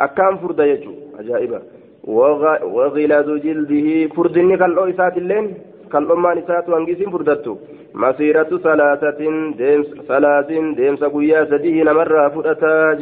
أكام 0.00 0.36
فرد 0.36 0.60
يجو 0.60 0.92
أجائبا. 1.20 1.60
وغلاظ 2.06 3.28
جلده 3.44 3.88
فردني 4.14 4.56
كالو 4.56 4.84
إسات 4.90 5.16
اللين 5.16 5.46
كالأمان 5.92 6.38
إسات 6.38 6.68
وانجيسين 6.68 7.10
فردتو. 7.10 7.54
مسيرة 7.94 8.50
ثلاثة 8.66 9.20
ديمس 9.60 9.86
ثلاث 10.08 10.48
ديمس 10.78 11.02
قويا 11.04 11.44
سديه 11.50 11.82
نمر 11.88 12.30
فرأتاج 12.34 13.00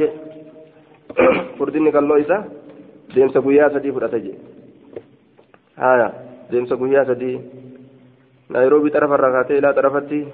فردني 1.58 1.90
كالو 1.94 2.14
إسا 2.22 2.38
ديمس 3.14 3.34
قويا 3.44 3.68
سديه 3.74 3.92
فرأتاج 3.96 4.26
هايا 5.78 6.08
ديمس 6.50 6.72
قويا 6.72 7.04
سديه. 7.04 7.40
نيروبي 8.50 8.90
طرف 8.90 9.12
الرغاتي 9.12 9.58
إلى 9.58 9.72
طرفتي 9.72 10.26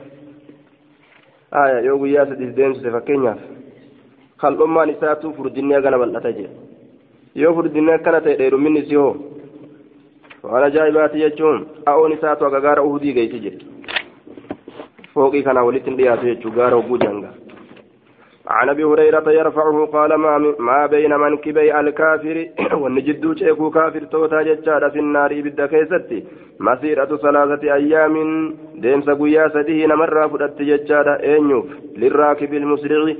آية 1.55 1.87
yoo 1.87 1.99
guyyaa 1.99 2.27
sadii 2.27 2.53
deemsise 2.57 2.91
fakkeenyaaf 2.95 3.39
kal'ummaan 4.43 4.91
isaatu 4.91 5.33
furdinni 5.37 5.75
agana 5.75 5.99
bal'ata 6.03 6.33
jee 6.37 6.51
yoo 7.35 7.55
furdinni 7.55 7.93
akkana 7.93 8.21
ta'e 8.21 8.37
dheerumminni 8.39 8.83
si 8.89 8.95
hoo 8.95 9.15
waan 10.43 10.65
ajaa'ibaati 10.69 11.19
jechuun 11.25 11.67
a'oon 11.93 12.13
isaatu 12.17 12.47
aga 12.47 12.61
gaara 12.67 12.83
uhudii 12.89 13.13
geessi 13.19 13.41
jedhe 13.45 13.65
fooqii 15.15 15.43
kanaa 15.49 15.65
walitti 15.69 15.91
hin 15.91 15.97
dhiyaatu 16.01 16.27
jechuu 16.31 16.51
gaara 16.59 16.77
hogguu 16.77 16.99
janga 17.05 17.31
عن 18.50 18.70
ابي 18.70 18.84
هريره 18.84 19.32
يرفعه 19.32 19.86
قال 19.86 20.14
ما, 20.16 20.38
ما 20.60 20.86
بين 20.86 21.14
منكبي 21.20 21.80
الكافر 21.80 22.48
والنجد 22.82 23.38
شيخو 23.38 23.70
كافر 23.70 24.04
توتا 24.12 24.42
ججارة 24.42 24.90
في 24.90 25.00
النار 25.00 25.32
ابدا 25.32 25.66
كيستي 25.66 26.24
مسيرة 26.60 27.12
ثلاثة 27.18 27.74
ايام 27.74 28.16
ديمس 28.76 29.10
قويا 29.10 29.48
سديه 29.54 29.88
نمر 29.88 30.30
فدت 30.30 30.62
ججارة 30.62 31.14
اينيوف 31.24 31.66
للراكب 31.98 32.54
المسرع 32.54 33.14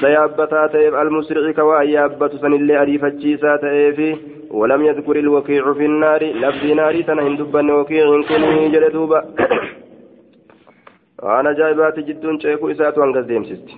سيابتا 0.00 0.66
تيب 0.66 0.94
المسرع 0.94 1.52
كوا 1.52 1.82
يابت 1.82 2.32
سن 2.42 2.52
اللي 2.52 2.82
اريف 2.82 3.04
تيفي 3.04 4.16
ولم 4.50 4.82
يذكر 4.84 5.16
الوكيع 5.16 5.72
في 5.72 5.86
النار 5.86 6.22
لفظ 6.24 6.64
نار 6.80 7.00
تنهن 7.02 7.70
وكيع 7.70 8.22
كني 8.28 8.68
جلدوبا 8.68 9.20
وانا 11.22 11.52
جايبات 11.52 11.98
جدون 11.98 12.40
شيخو 12.40 12.70
اساتو 12.70 13.04
انقذ 13.04 13.26
ديمسستي 13.26 13.76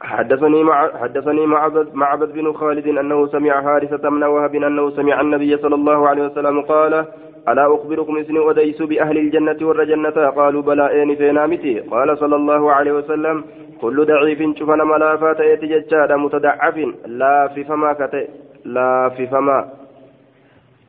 حدثني 0.00 0.62
مع 0.62 0.98
حدثني 0.98 1.46
معبد 1.46 1.94
معبد 1.94 2.32
بن 2.32 2.52
خالد 2.52 2.86
أنه 2.86 3.26
سمع 3.26 3.62
حارثة 3.62 4.10
بن 4.10 4.22
وهب 4.22 4.54
أنه 4.54 4.90
سمع 4.90 5.20
النبي 5.20 5.56
صلى 5.56 5.74
الله 5.74 6.08
عليه 6.08 6.22
وسلم 6.22 6.60
قال 6.60 7.04
ألا 7.48 7.74
أخبركم 7.74 8.16
إذن 8.16 8.48
أديس 8.50 8.82
بأهل 8.82 9.18
الجنة 9.18 9.56
والجنة 9.62 10.10
قالوا 10.10 10.62
بلى 10.62 11.02
إن 11.02 11.14
فينا 11.14 11.46
متي 11.46 11.80
قال 11.80 12.18
صلى 12.18 12.36
الله 12.36 12.72
عليه 12.72 12.92
وسلم 12.92 13.44
كل 13.80 14.06
ضعيف 14.06 14.56
شفنا 14.58 14.84
ملافات 14.84 15.40
يتججاد 15.40 16.12
متدعف 16.12 16.76
لا 17.06 17.48
في 17.54 17.64
فما 17.64 17.92
كت 17.92 18.28
لا 18.64 19.08
في 19.16 19.26
فما 19.26 19.68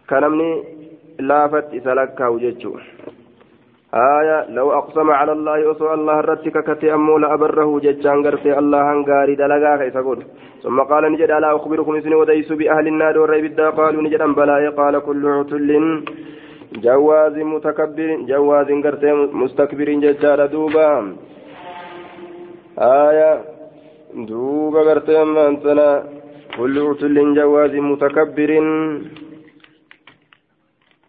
كنمني 0.09 0.63
لافت 1.19 1.73
إسلكها 1.73 2.27
وججو 2.27 2.73
آية 3.93 4.49
لو 4.49 4.71
أقسم 4.71 5.09
على 5.11 5.31
الله 5.31 5.71
أصو 5.71 5.93
الله 5.93 6.19
رتك 6.21 6.57
كتي 6.67 6.93
أمو 6.93 7.17
لأبره 7.17 7.79
ججان 7.79 8.17
قرتي 8.25 8.59
الله 8.59 8.81
هنغاري 8.91 9.35
دلقا 9.35 9.77
كيس 9.77 9.97
قول 9.97 10.19
ثم 10.63 10.79
قال 10.79 11.03
نجد 11.11 11.31
ألا 11.31 11.55
أخبركم 11.55 11.95
إذن 11.95 12.13
وديس 12.13 12.51
بأهل 12.59 12.87
النار 12.87 13.17
والريب 13.19 13.59
قالوا 13.77 14.01
نجد 14.05 14.21
أن 14.21 14.33
بلا 14.33 14.69
قال 14.79 14.99
كل 14.99 15.23
عتل 15.37 15.69
جواز 16.85 17.35
متكبر 17.37 18.09
جواز 18.31 18.69
قرتي 18.85 19.11
مستكبر 19.41 19.89
ججال 20.03 20.39
دوبا. 20.53 20.89
آية 22.79 23.31
دوبا 24.29 24.81
قرتي 24.87 25.21
أمانتنا 25.21 25.89
كل 26.57 26.75
عتل 26.87 27.15
جواز 27.39 27.73
متكبر. 27.89 28.51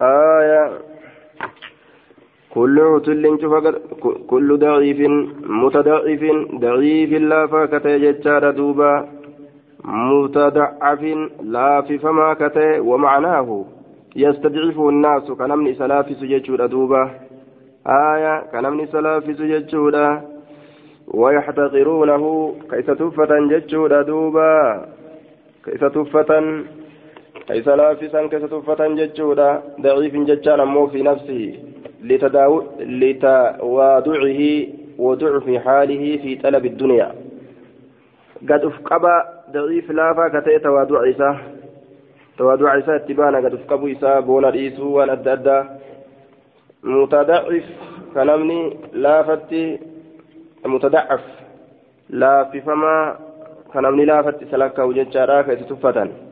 آية 0.02 0.89
كل 2.54 2.80
عتل 2.80 3.24
كل 4.26 4.58
ضعيف 4.58 5.00
متضعف 5.62 6.22
ضعيف 6.54 7.10
لا 7.12 7.46
فاكتة 7.46 7.96
جتار 7.96 8.50
دوبا 8.50 9.08
متضعف 9.84 11.02
لا 11.42 11.80
في 11.80 11.98
فما 11.98 12.34
ومعناه 12.78 13.64
يستضعف 14.16 14.78
الناس. 14.78 15.30
كنمني 15.30 15.74
سلافس 15.74 16.24
جتشور 16.24 16.66
دوبا. 16.66 17.10
آية 17.86 18.34
كنمني 18.52 18.86
سلافس 18.86 19.38
جتشور. 19.52 20.20
ويحتقرونه 21.14 22.54
كيس 22.70 22.86
تفة 22.86 23.32
جتشور 23.50 24.02
دوبا. 24.02 24.52
كيس 25.64 25.80
تفة 25.80 26.30
كيس 27.48 27.68
لافسا 27.68 28.26
كيس 28.26 28.42
تفة 28.42 28.88
جتشور. 28.98 29.38
ضعيف 29.80 30.14
جتشان 30.16 30.60
مو 30.64 30.86
في 30.86 31.02
نفسه. 31.02 31.69
لتواضعه 33.00 34.66
وضعف 34.98 35.46
حاله 35.64 36.16
في 36.22 36.36
طلب 36.36 36.66
الدنيا. 36.66 37.14
قد 38.42 38.64
أفقب 38.64 39.04
ضعيف 39.52 39.90
لافا 39.90 40.40
كتئ 40.40 40.58
تواضع 40.58 41.00
عيسى 41.00 41.36
تواضع 42.38 42.70
عيسى 42.70 42.96
اتبانا 42.96 43.38
قد 43.38 43.54
أفقب 43.54 43.84
عيسى 43.86 44.20
بون 44.20 44.44
رئيسه 44.44 44.84
وان 44.84 45.10
أدى 45.10 45.32
أدى. 45.32 45.64
متضعف 46.82 47.64
كلامني 48.14 48.76
لافتي 48.92 49.78
متضعف. 50.66 51.24
لا 52.10 52.44
في 52.44 52.60
فما 52.60 53.16
كلامني 53.72 54.04
لافتي 54.04 54.46
سلكه 54.50 54.84
وجدشارا 54.84 55.42
كيستفتا 55.42 56.29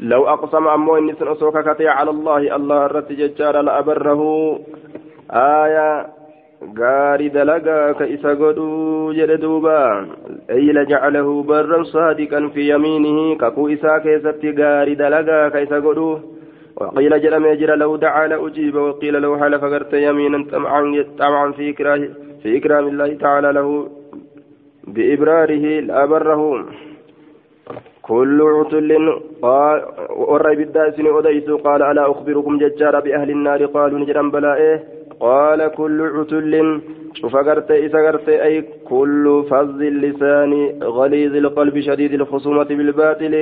لو 0.00 0.26
أقسم 0.26 0.68
أمو 0.68 0.96
إني 0.96 1.14
سنسوك 1.14 1.58
كتي 1.58 1.88
على 1.88 2.10
الله 2.10 2.56
الله 2.56 2.86
الرت 2.86 3.12
ججار 3.12 3.60
لأبره. 3.60 4.22
آية 5.30 6.06
isa 8.14 8.34
godhuu 8.40 9.12
jedhe 9.12 9.36
duuba 9.36 10.06
ay 10.48 10.72
lajcalahu 10.72 11.44
barran 11.44 11.84
saadiqan 11.92 12.50
fi 12.54 12.68
yamiinihi 12.68 13.36
kakuu 13.36 13.68
isaa 13.68 14.00
keessatti 14.00 14.52
gaarii 14.60 14.96
dalagaa 14.96 15.50
ka 15.50 15.60
isa 15.60 15.80
godhuu 15.80 16.34
وقيل 16.76 17.22
جرم 17.22 17.46
يجرى 17.46 17.76
لو 17.76 17.96
دعا 17.96 18.26
لأجيب 18.26 18.74
وقيل 18.74 19.14
لو 19.22 19.38
حلف 19.38 19.64
غرت 19.64 19.92
يمينا 19.92 20.44
طمعا 20.52 21.04
طمعا 21.18 21.52
في 21.52 21.70
إكراه 21.70 22.08
في 22.42 22.56
إكرام 22.56 22.88
الله 22.88 23.14
تعالى 23.14 23.52
له 23.52 23.88
بإبراره 24.86 25.80
لأبره. 25.80 26.64
كل 28.08 28.38
عتل 28.42 28.90
قال 29.42 29.82
ورى 30.16 30.56
بالداسن 30.56 31.06
أديس 31.16 31.50
قال 31.50 31.82
ألا 31.82 32.10
أخبركم 32.10 32.58
ججار 32.58 33.00
بأهل 33.00 33.30
النار؟ 33.30 33.66
قالوا 33.66 33.98
نجرا 33.98 34.22
بلا 34.22 34.54
إيه 34.54 34.84
قال 35.20 35.60
كل 35.68 35.98
عتل 36.16 36.80
شوف 37.14 37.36
قرت 37.36 37.70
إذا 37.70 37.98
قرت 38.06 38.28
أي 38.28 38.64
كل 38.90 39.44
فظ 39.50 39.80
اللسان 39.82 40.52
غليظ 40.82 41.34
القلب 41.36 41.80
شديد 41.80 42.12
الخصومة 42.12 42.64
بالباطل. 42.78 43.34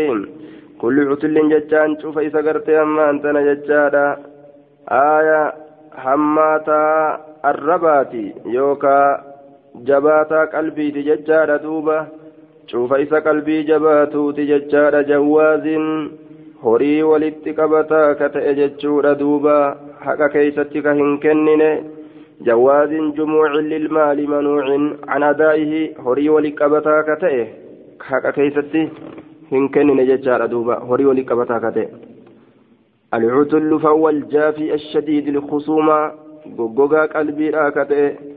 كل 0.81 0.97
عتل 1.11 1.37
ججان 1.53 1.91
شوف 2.03 2.19
إذا 2.19 2.41
قرت 2.47 2.69
أما 2.69 3.11
أنت 3.11 3.27
ججارا 3.27 4.07
آية 4.89 5.53
حماتا 6.03 6.85
الرباتي 7.45 8.35
يوكا 8.47 9.21
جباتا 9.75 10.45
قلبي 10.45 10.91
ججارا 10.91 11.57
دوبا 11.57 12.07
cuufa 12.73 12.99
isa 13.05 13.21
qalbii 13.21 13.65
jabaatuuti 13.71 14.47
jechaadha 14.51 15.03
jawwaazin 15.09 15.89
horii 16.63 17.03
walitti 17.09 17.53
qabataa 17.59 18.15
ka 18.21 18.29
ta'e 18.37 18.55
jechuudha 18.61 19.15
duuba 19.23 19.57
haqa 20.05 20.29
keeysatti 20.35 20.83
ka 20.87 20.95
hin 21.01 21.19
kennine 21.25 21.69
jawaazin 22.47 23.11
jumuucin 23.19 23.69
lilmaali 23.73 24.27
manuucin 24.35 24.87
can 25.11 25.27
adaa'ihi 25.29 25.83
horii 26.07 26.29
walitti 26.37 26.61
qabataa 26.63 27.03
ka 27.11 27.17
ta'e 27.27 27.43
haqa 28.09 28.33
keeysatti 28.39 28.87
hin 29.53 29.69
kennine 29.77 30.09
jechaadha 30.13 30.49
duuba 30.55 30.81
horii 30.93 31.11
walitti 31.13 31.31
qabataa 31.35 31.61
ka 31.67 31.77
ta'e 31.79 31.87
العتل 33.15 33.81
فهو 33.81 34.09
الجافي 34.09 34.75
الشديد 34.75 35.29
الخصومة 35.29 36.13
غوغا 36.59 37.07
قلبي 37.07 37.51
راكته 37.51 38.32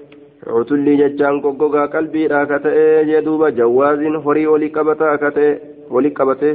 cutullii 0.45 0.97
jechaan 0.97 1.41
goggogaa 1.41 1.87
qalbiidha 1.93 2.41
akka 2.41 2.59
ta'e 2.65 3.05
jee 3.09 3.21
duuba 3.25 3.51
jawaaziin 3.59 4.15
horii 4.25 4.45
walii 4.53 4.69
qabata 4.77 5.11
akka 5.11 5.31
ta'e 5.37 5.49
walii 5.95 6.13
qabate 6.19 6.51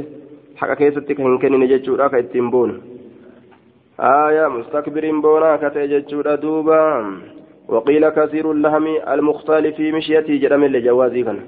haqa 0.61 0.75
keessatti 0.81 1.15
kan 1.15 1.25
hin 1.27 1.39
kennine 1.39 1.67
jechuudha 1.67 2.09
ka 2.09 2.21
ittiin 2.23 2.51
boonu. 2.51 2.75
Aaya 4.11 4.49
mustakbiriin 4.49 5.21
boona 5.21 5.53
akka 5.53 5.69
ta'e 5.75 5.87
jechuudha 5.93 6.37
duuba. 6.41 6.77
Waqiila 7.73 8.11
kasiirun 8.11 8.61
lahami 8.61 8.95
almuktaali 9.15 9.73
fi 9.73 9.91
mishiyatii 9.91 10.39
jedhamellee 10.39 10.81
jawaazii 10.87 11.23
kana. 11.23 11.43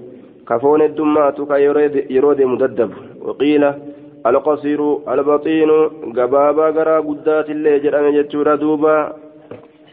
Kafoon 0.45 0.81
heddummaatu 0.81 1.45
ka 1.45 1.57
yeroo 1.57 2.35
deemu 2.35 2.57
daddabu. 2.57 2.95
Waqiila 3.27 3.75
alqasiiru 4.23 4.89
albaxiinu 5.15 5.79
gabaabaa 6.19 6.71
garaa 6.71 7.01
guddaatillee 7.01 7.79
jedhame 7.79 8.13
jechuudha 8.19 8.57
duuba. 8.57 8.93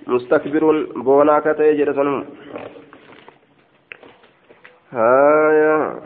Mustakbiruun 0.07 0.87
boonaa 1.04 1.37
akka 1.37 1.54
ta'e 1.54 1.75
jedha 1.78 1.95
هايا 4.92 6.00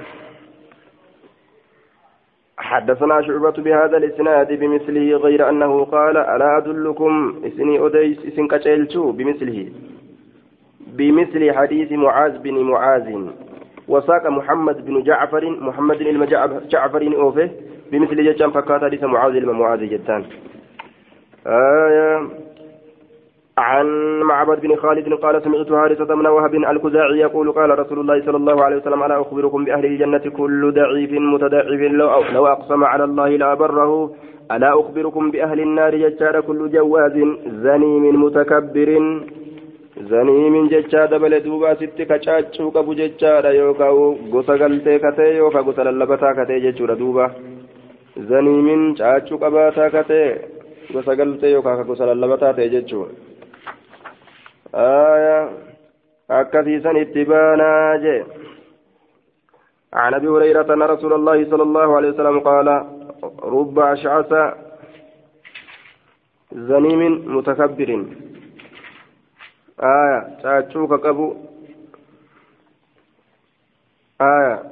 حدثنا 2.59 3.23
شعبة 3.23 3.51
بهذا 3.51 3.97
الإسناد 3.97 4.53
بمثله 4.53 5.17
غير 5.17 5.49
أنه 5.49 5.85
قال 5.85 6.17
ألا 6.17 6.59
أدلكم 6.59 7.43
إسني 7.47 7.87
أديس 7.87 8.19
إسن 8.27 8.49
كتلتو 8.49 9.13
بمثله. 9.13 9.73
بمثل 10.87 11.53
حديث 11.53 11.93
معاذ 11.93 12.39
بن 12.39 12.59
معاذ. 12.59 13.09
وساق 13.89 14.27
محمد 14.27 14.85
بن 14.85 15.03
جعفر 15.03 15.51
محمد 15.51 15.99
بن 15.99 16.27
جعفر 16.69 17.03
أوفه 17.17 17.51
بمثل 17.93 18.25
جتان 18.25 18.51
فكات 18.51 18.85
حديث 18.85 19.05
معاذ 19.05 19.41
بن 19.41 19.51
معاذ 19.51 19.81
جتان 19.89 20.25
آية 21.47 22.29
عن 23.59 23.87
معبد 24.21 24.61
بن 24.61 24.77
خالد 24.77 25.15
قال 25.15 25.43
سمعت 25.43 25.71
هارثة 25.73 26.15
بن 26.15 26.27
وهب 26.27 26.55
الكزاعي 26.55 27.19
يقول 27.19 27.53
قال 27.53 27.79
رسول 27.79 27.99
الله 28.01 28.23
صلى 28.27 28.37
الله 28.37 28.65
عليه 28.65 28.77
وسلم 28.77 29.03
ألا 29.03 29.21
أخبركم 29.21 29.65
بأهل 29.65 29.85
الجنة 29.85 30.19
كل 30.19 30.73
ضعيف 30.73 31.13
متضعف 31.13 31.81
لو, 32.35 32.47
أقسم 32.47 32.85
على 32.85 33.05
الله 33.05 33.29
لا 33.29 33.55
بره 33.55 34.11
ألا 34.53 34.81
أخبركم 34.81 35.31
بأهل 35.31 35.61
النار 35.61 35.95
ججار 35.97 36.41
كل 36.41 36.71
جواز؟ 36.71 37.17
زنيم 37.65 38.25
متكبر. 38.25 38.91
زنيم 40.11 40.69
ججار 40.69 41.07
دبل 41.07 41.41
دوبا 41.41 41.75
ست 41.75 41.99
كچاچو 42.11 42.71
قبو 42.71 42.93
ججار 42.93 43.45
يوكا 43.55 43.89
غوسا 44.33 44.55
غلتي 44.55 44.99
كتي 44.99 45.37
يوكا 45.37 45.61
غوسا 45.61 45.83
للبتا 45.83 46.33
كتي 46.33 46.59
ججور 46.65 46.95
دوبا. 46.95 47.27
زنيم 48.17 48.95
چاچو 48.99 49.37
قباتا 49.37 49.89
كتي. 49.95 50.25
غوسا 50.95 51.13
غلتي 51.13 51.47
يوكا 51.53 51.73
غوسا 51.89 52.05
للبتا 52.05 52.53
تي 52.53 52.69
ججور. 52.69 53.09
آية 54.75 55.51
أكثيسا 56.31 56.91
اتبانا 57.01 57.97
جي. 57.97 58.25
عن 59.93 60.15
أبي 60.15 60.29
هريرة 60.29 60.75
أن 60.75 60.83
رسول 60.83 61.13
الله 61.13 61.51
صلى 61.51 61.63
الله 61.63 61.97
عليه 61.97 62.09
وسلم 62.09 62.41
قال 62.41 62.69
رب 63.43 63.79
أشعث 63.79 64.33
زنيم 66.53 67.03
متكبر. 67.37 68.05
آية 69.81 70.19
تاتشوك 70.43 70.93
قبو 70.93 71.35
آية 74.21 74.63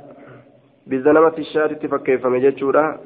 بزنمة 0.87 1.35
الشاة 1.39 1.87
فكيف 1.91 2.27
مجتشورا 2.27 3.01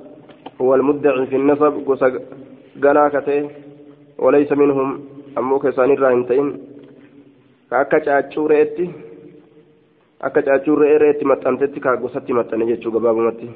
هو 0.61 0.75
المدعي 0.75 1.27
في 1.27 1.37
النصب 1.37 1.75
قسا 1.89 3.49
وليس 4.19 4.53
منهم 4.53 5.05
أموك 5.39 5.71
ساني 5.71 5.95
الراهنتين 5.95 6.47
ka 6.49 6.76
akka 7.71 8.01
caaccuu 8.01 8.49
re'eetti 8.49 8.85
akka 10.21 10.43
caaccuu 10.43 10.77
re'ee 10.79 10.99
re'eetti 10.99 11.25
maxxantetti 11.25 11.81
ka 11.81 11.97
gosatti 11.97 12.33
maxxane 12.33 12.67
jechuu 12.67 12.93
gabaabumatti 12.93 13.49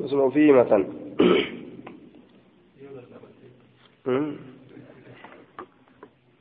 gosuma 0.00 0.22
ofii 0.24 0.46
himatan 0.46 0.82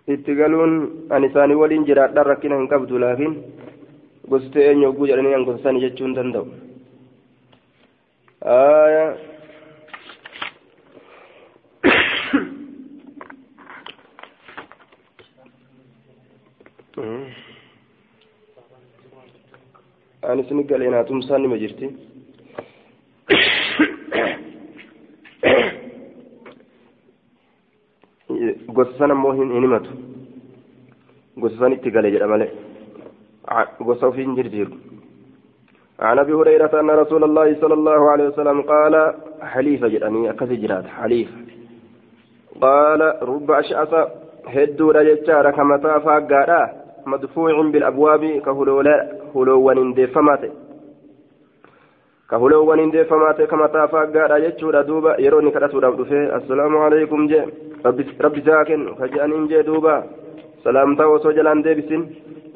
itti 0.08 0.36
galuun 0.36 0.74
ani 1.10 1.28
isaanii 1.28 1.56
waliin 1.62 1.86
jiraadhaan 1.86 2.26
rakkina 2.32 2.58
hin 2.58 2.68
qabdu 2.74 3.00
laakiin 3.04 3.38
gosti 4.30 4.60
eenyu 4.64 4.90
oguu 4.90 5.08
jedhanii 5.12 5.36
an 5.36 5.46
gosa 5.46 5.80
jechuu 5.86 6.08
hin 6.08 6.16
danda'u 6.16 6.46
ani 20.30 20.42
isin 20.42 20.68
galeenaa 20.70 21.04
tumsaan 21.04 21.42
nima 21.42 21.58
jirti 21.58 21.90
gosa 28.78 28.98
san 28.98 29.12
ammoo 29.12 29.34
hin 29.40 29.52
himatu 29.52 29.90
gosa 31.38 31.58
san 31.60 31.74
itti 31.78 31.92
gale 31.98 32.12
jedha 32.16 32.28
malee 32.34 32.52
gosa 33.86 34.08
ofii 34.08 34.28
hin 34.28 34.36
jirjiiru 34.42 34.76
عن 36.00 36.20
أبي 36.20 36.34
هريرة 36.34 36.80
أن 36.80 36.90
رسول 36.90 37.24
الله 37.24 37.56
صلى 37.62 37.74
الله 37.74 38.12
عليه 38.12 38.28
وسلم 38.28 38.62
قال 38.62 39.14
حليفة 39.42 39.88
جدني 39.88 40.30
أكثر 40.30 40.54
جرات 40.54 40.86
حليف 40.88 41.30
قال 42.62 43.02
رب 43.22 43.52
اشعث 43.52 43.94
هدو 44.48 44.92
رجتار 44.92 45.52
كما 45.52 45.78
تافا 45.78 46.18
مدفوع 47.06 47.62
بالأبواب 47.62 48.24
كهلوان 49.36 49.78
اندفمات 49.86 50.44
كهلوان 52.30 52.80
اندفمات 52.86 53.40
كما 53.52 53.68
تافا 53.76 54.02
قال 54.16 54.32
يجور 54.46 54.76
دوبا 54.90 55.12
يروني 55.26 55.52
كرسول 55.56 55.84
دفه 56.00 56.22
السلام 56.40 56.74
عليكم 56.86 57.20
جي 57.32 57.42
ربي 58.26 58.42
ساكن 58.48 58.80
فجأنين 59.00 59.44
جي 59.52 59.62
دوبا 59.70 59.96
سلامتا 60.64 61.06
وسجلان 61.12 61.62
ديبسين 61.66 62.02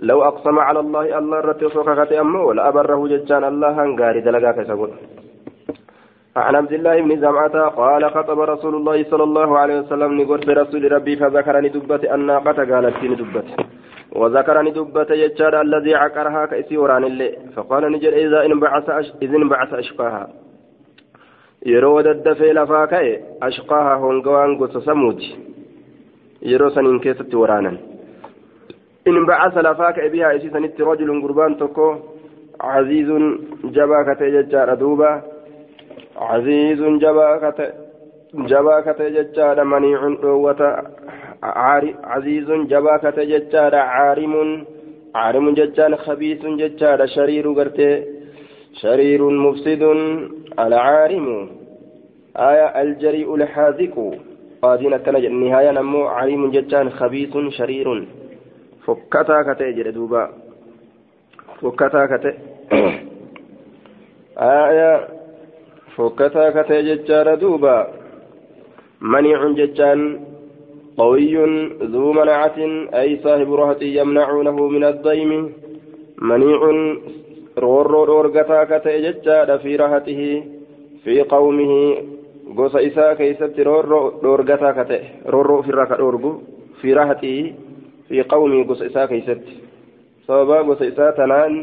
لو 0.09 0.19
أقسم 0.29 0.57
على 0.67 0.79
الله 0.83 1.03
الله 1.19 1.39
رتي 1.49 1.65
وصوكا 1.65 2.21
أمه 2.21 2.41
ولا 2.49 2.61
أبره 2.69 2.99
ججان 3.11 3.43
الله 3.51 3.71
هنغاري 3.79 4.19
دلقا 4.25 4.51
كسبون 4.57 4.91
عن 6.45 6.55
عبد 6.61 6.73
الله 6.77 6.95
بن 7.05 7.11
زمعة 7.25 7.55
قال 7.81 8.03
خطب 8.15 8.39
رسول 8.53 8.73
الله 8.79 8.97
صلى 9.11 9.23
الله 9.29 9.49
عليه 9.61 9.77
وسلم 9.81 10.11
نقول 10.19 10.39
برسول 10.47 10.83
ربي 10.95 11.13
فذكرني 11.21 11.69
دبت 11.75 12.03
الناقة 12.15 12.59
قالت 12.71 12.95
دبت 13.21 13.47
وذكرني 14.15 14.71
دبت 14.71 15.09
يجار 15.11 15.61
الذي 15.61 15.95
عقرها 15.95 16.45
كأسي 16.45 16.77
وران 16.77 17.03
اللي 17.03 17.37
فقال 17.55 17.91
نجل 17.91 18.13
إذا 18.13 18.45
انبعث 18.45 18.89
أش... 18.89 19.13
إذ 19.21 19.35
انبعث 19.35 19.73
أشقاها 19.73 20.29
yeroo 21.65 22.03
daddafee 22.03 22.53
lafaa 22.53 22.87
ka'e 22.87 23.13
ashqaaha 23.41 23.95
hongawaan 23.99 24.55
gosa 24.57 24.81
samuuti 24.81 25.27
yeroo 26.51 26.69
saniin 26.69 27.01
keessatti 27.03 27.35
waraanan 27.35 27.79
in 29.05 29.25
bacasa 29.27 29.63
lafaa 29.67 29.93
ka'e 29.93 30.09
bihaa 30.13 30.31
isii 30.37 30.53
sanitti 30.53 30.87
rajulun 30.89 31.19
gurbaan 31.21 31.55
tokko 31.55 31.87
caziizun 32.63 33.25
jabaa 33.75 34.03
katee 34.07 34.31
jechaadha 34.35 34.79
duuba 34.79 35.09
caziizun 36.15 36.99
jabaa 36.99 37.39
jabaa 42.71 42.99
katee 42.99 43.29
jechaadha 43.33 43.87
caarimun 43.93 44.49
caarimun 45.13 45.55
jechaan 45.55 45.97
khabiisun 46.05 46.59
jechaadha 46.61 47.11
shariiru 47.15 47.55
gartee 47.55 47.95
shariirun 48.81 49.37
mufsidun 49.45 50.01
العارم 50.59 51.49
آية 52.37 52.81
الجريء 52.81 53.35
الحاذق 53.35 54.19
قادين 54.61 54.97
كان 54.97 55.39
نهاية 55.39 55.71
نمو 55.71 56.07
عليم 56.07 56.51
جتان 56.51 56.89
خبيث 56.89 57.37
شرير 57.49 58.07
فكتا 58.85 59.41
كتي 59.41 59.71
جدوبا 59.71 60.29
فكتا 61.61 62.05
كتي 62.05 62.33
آية 64.37 65.07
فكتا 65.97 66.49
كتي 66.49 66.81
جتان 66.81 67.39
دوبا 67.39 67.87
منيع 69.01 69.51
جتان 69.51 70.19
قوي 70.99 71.35
ذو 71.93 72.11
منعة 72.19 72.59
أي 73.01 73.09
صاحب 73.23 73.53
رهط 73.53 73.81
يمنعونه 73.81 74.57
من 74.75 74.83
الضيم 74.83 75.31
منيع 76.21 76.61
ta'e 78.79 78.99
jechaadha 79.03 79.59
fi 79.63 79.71
rahatihi 79.77 80.29
fi 81.03 81.13
qawmihi 81.33 81.81
gosa 82.55 82.79
isaa 82.89 83.15
keeysatti 83.19 83.63
roorroo 83.63 84.19
dhoorgataa 84.23 84.73
ka 84.73 84.85
ta'e 84.91 85.01
roorroo 85.33 85.59
ofirraa 85.59 85.87
ka 85.91 85.97
dhoorgu 86.01 86.31
fi 86.81 86.93
rahatihi 86.99 87.43
fi 88.07 88.23
qawmihi 88.33 88.63
gosa 88.69 88.85
isaa 88.85 89.07
keeysatti 89.11 89.53
sababaa 90.27 90.63
gosa 90.63 90.85
isaa 90.91 91.11
tanaan 91.19 91.53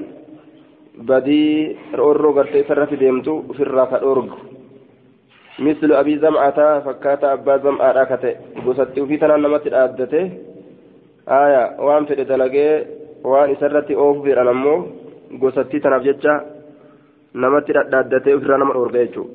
badii 1.09 1.77
roorroo 2.01 2.33
gartee 2.33 2.61
isarratti 2.65 3.01
deemtu 3.01 3.45
ofirraa 3.51 3.87
ka 3.87 4.03
dhoorgu 4.05 4.56
مثل 5.59 5.93
أبي 5.93 6.19
زمعة 6.19 6.81
فكاتا 6.81 7.33
أبا 7.33 7.57
زمعة 7.57 8.05
كته 8.05 8.35
غوستي 8.65 9.01
وفي 9.01 9.17
تنان 9.17 9.43
نمت 9.43 9.67
آدته 9.73 10.31
آية 11.29 11.81
وان 11.81 12.05
في 12.05 12.15
دلقي 12.25 12.97
waan 13.27 13.51
isarratti 13.51 13.97
oofu 13.97 14.23
fedhan 14.25 14.49
ammoo 14.49 14.79
gosattii 15.41 15.81
tanaaf 15.85 16.05
jecha 16.07 16.35
namatti 17.43 17.75
dhadhaaddatee 17.77 18.35
ofirraa 18.37 18.59
nama 18.63 18.75
dhoorga 18.77 19.03
jechuudha. 19.05 19.35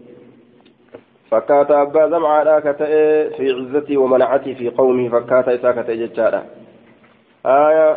fakkaata 1.31 1.79
abbaa 1.81 2.07
zamcaadhaa 2.13 2.62
ka 2.65 2.73
ta'e 2.81 3.01
fi 3.38 3.45
cizzatii 3.57 3.97
wamanacati 4.03 4.55
fi 4.60 4.71
qawmii 4.79 5.10
fakkaata 5.15 5.55
isaa 5.57 5.73
ka 5.73 5.84
ta'e 5.89 5.97
jechaadha 6.03 6.41
aya 7.55 7.88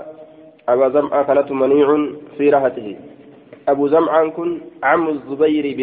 abaa 0.74 0.90
zamcaa 0.96 1.24
kanatu 1.30 1.60
maniicun 1.62 2.02
fi 2.38 2.50
rahatihi 2.56 2.96
abu 3.72 3.88
zamcaan 3.94 4.32
kun 4.38 4.50
camu 4.80 5.18
zubayri 5.28 5.74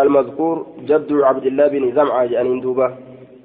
المذكور 0.00 0.66
جد 0.88 1.12
عبد 1.12 1.46
الله 1.46 1.68
بن 1.68 1.92
زمعة 1.92 2.26
جانين 2.26 2.60
دوبة 2.60 2.94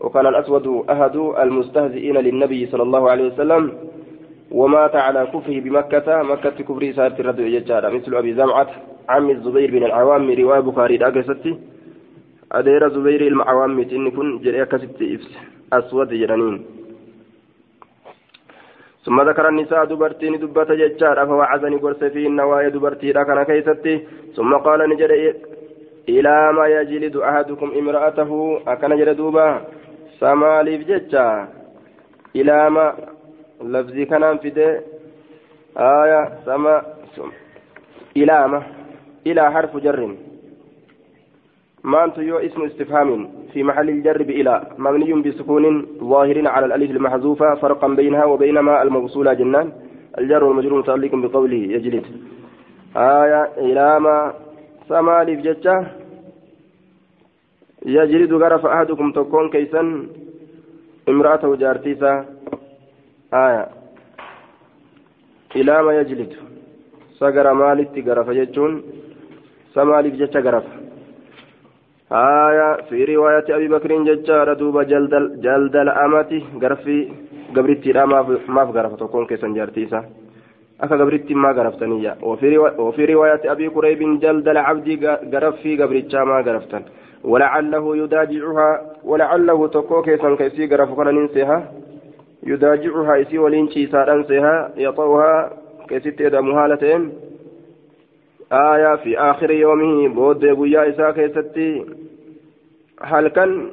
وكان 0.02 0.28
الأسود 0.28 0.86
أحد 0.90 1.16
المستهزئين 1.16 2.18
للنبي 2.18 2.66
صلى 2.66 2.84
الله 2.84 3.10
عليه 3.12 3.26
وسلم. 3.34 3.74
ومات 4.52 4.96
على 4.96 5.26
كفره 5.34 5.60
بمكة. 5.60 6.24
مكة 6.24 6.50
كفره 6.50 6.92
سارت 6.92 7.20
الرد 7.20 7.40
يجارة 7.40 7.90
مثل 7.90 8.16
أبي 8.16 8.34
زمعة 8.34 8.70
عم 9.10 9.30
الزبير 9.30 9.72
بن 9.72 9.84
العوام 9.84 10.32
رواية 10.32 10.60
بخاري 10.60 11.06
أقصتي 11.06 11.58
أدير 12.52 12.90
زبير 12.90 13.22
المعوام 13.28 13.80
إن 13.80 14.12
كن 14.12 14.40
جريا 14.40 14.66
كست 14.66 15.02
أسود 15.74 16.10
جرانين 16.14 16.66
ثم 19.06 19.22
ذكر 19.22 19.50
النساء 19.50 19.86
دبرتين 19.86 20.40
دبت 20.40 20.72
ججار 20.72 21.26
فوعزني 21.26 21.76
قرس 21.76 22.04
في 22.04 22.28
النوايا 22.28 22.70
دبرتي 22.70 23.12
لكن 23.12 23.44
كيستي. 23.44 23.96
ثم 24.36 24.54
قال 24.54 24.90
نجر 24.90 25.12
إلى 26.10 26.54
ما 26.54 26.68
يجلد 26.68 27.16
أحدكم 27.18 27.72
امرأته 27.80 28.60
أكن 28.68 28.98
جردوبا 28.98 29.62
سماليف 30.20 30.88
ججا 30.88 31.48
إلى 32.36 32.70
ما 32.70 32.96
لفظي 33.62 34.06
كان 34.06 34.38
في 34.38 34.80
آية 35.78 36.30
سما 36.46 36.82
إلى 38.18 38.48
ما. 38.48 38.64
إلى 39.28 39.52
حرف 39.52 39.78
جر. 39.78 40.16
ما 41.84 42.12
يو 42.18 42.38
اسم 42.38 42.64
استفهام. 42.64 43.30
في 43.54 43.64
محل 43.64 43.90
الجر 43.90 44.24
بإلى. 44.24 44.56
مبني 44.78 45.14
بسكون 45.22 45.88
ظاهر 46.00 46.48
على 46.48 46.66
الألف 46.66 46.92
المحذوفة 46.92 47.56
فرقا 47.56 47.88
بينها 47.88 48.26
وبين 48.26 48.60
ما 48.60 48.82
الموصولة 48.82 49.34
جنان. 49.34 49.72
الجر 50.18 50.44
والمجرور 50.44 50.80
متعلق 50.80 51.16
بقوله 51.16 51.62
يجلد. 51.76 52.06
آية 52.98 53.44
إلى 53.58 54.00
ما 54.00 54.34
يجلد 57.86 58.34
غرف 58.34 58.66
أحدكم 58.66 59.12
تكون 59.12 59.50
كيسا 59.50 60.08
امرأته 61.10 61.56
جارتيسا 61.56 62.26
آية 63.34 63.68
إلى 65.56 65.84
ما 65.84 65.92
يجلد 66.00 66.34
سجر 67.20 67.54
مالت 67.54 68.08
غرف 68.08 68.30
جتون 68.30 68.72
سماليف 69.74 70.14
ججا 70.22 70.40
غرف 70.40 70.66
آية 72.12 72.70
في 72.90 72.98
رواية 73.16 73.48
أبي 73.50 73.68
بكر 73.68 73.92
ججار 74.08 74.54
دوب 74.54 74.82
جلد 74.82 75.14
جلد 75.46 75.76
الأمة 75.76 76.32
غرفي 76.62 76.98
غبرتي 77.56 77.92
لا 77.92 78.06
ما 78.06 78.24
في 78.24 78.72
غرفة 78.78 78.96
تكون 78.96 79.26
كيسا 79.26 79.48
جارتيسا 79.48 80.00
أكا 80.82 80.96
غبرتي 80.96 81.34
ما 81.34 81.52
غرفتنية 81.52 82.16
وفي, 82.22 82.56
روا... 82.56 82.82
وفي 82.82 83.06
رواية 83.06 83.42
أبي 83.46 83.68
قريب 83.68 84.20
جلد 84.20 84.48
العبد 84.48 84.88
غرفي 85.34 85.84
غبرتشا 85.84 86.18
ما 86.18 86.42
غرفتن 86.42 86.84
ولعله 87.24 87.98
يداجعها 87.98 88.70
ولعله 89.04 89.68
تكو 89.68 90.02
كيسا 90.02 90.36
كيسي 90.36 90.66
غرف 90.66 90.90
كان 90.98 91.16
ننسيها 91.16 91.72
يداجعها 92.44 93.22
إسي 93.22 93.38
ولينشي 93.38 93.88
سارنسيها 93.88 94.72
يطوها 94.78 95.54
كيسي 95.90 96.12
تيدا 96.12 96.42
مهالتين 96.42 97.12
آية 98.52 98.96
في 98.96 99.20
آخر 99.20 99.52
يومه 99.52 100.08
بود 100.08 100.46
بويا 100.46 100.90
إسا 100.90 101.12
كيستي 101.12 101.86
هل 103.02 103.28
كان 103.28 103.72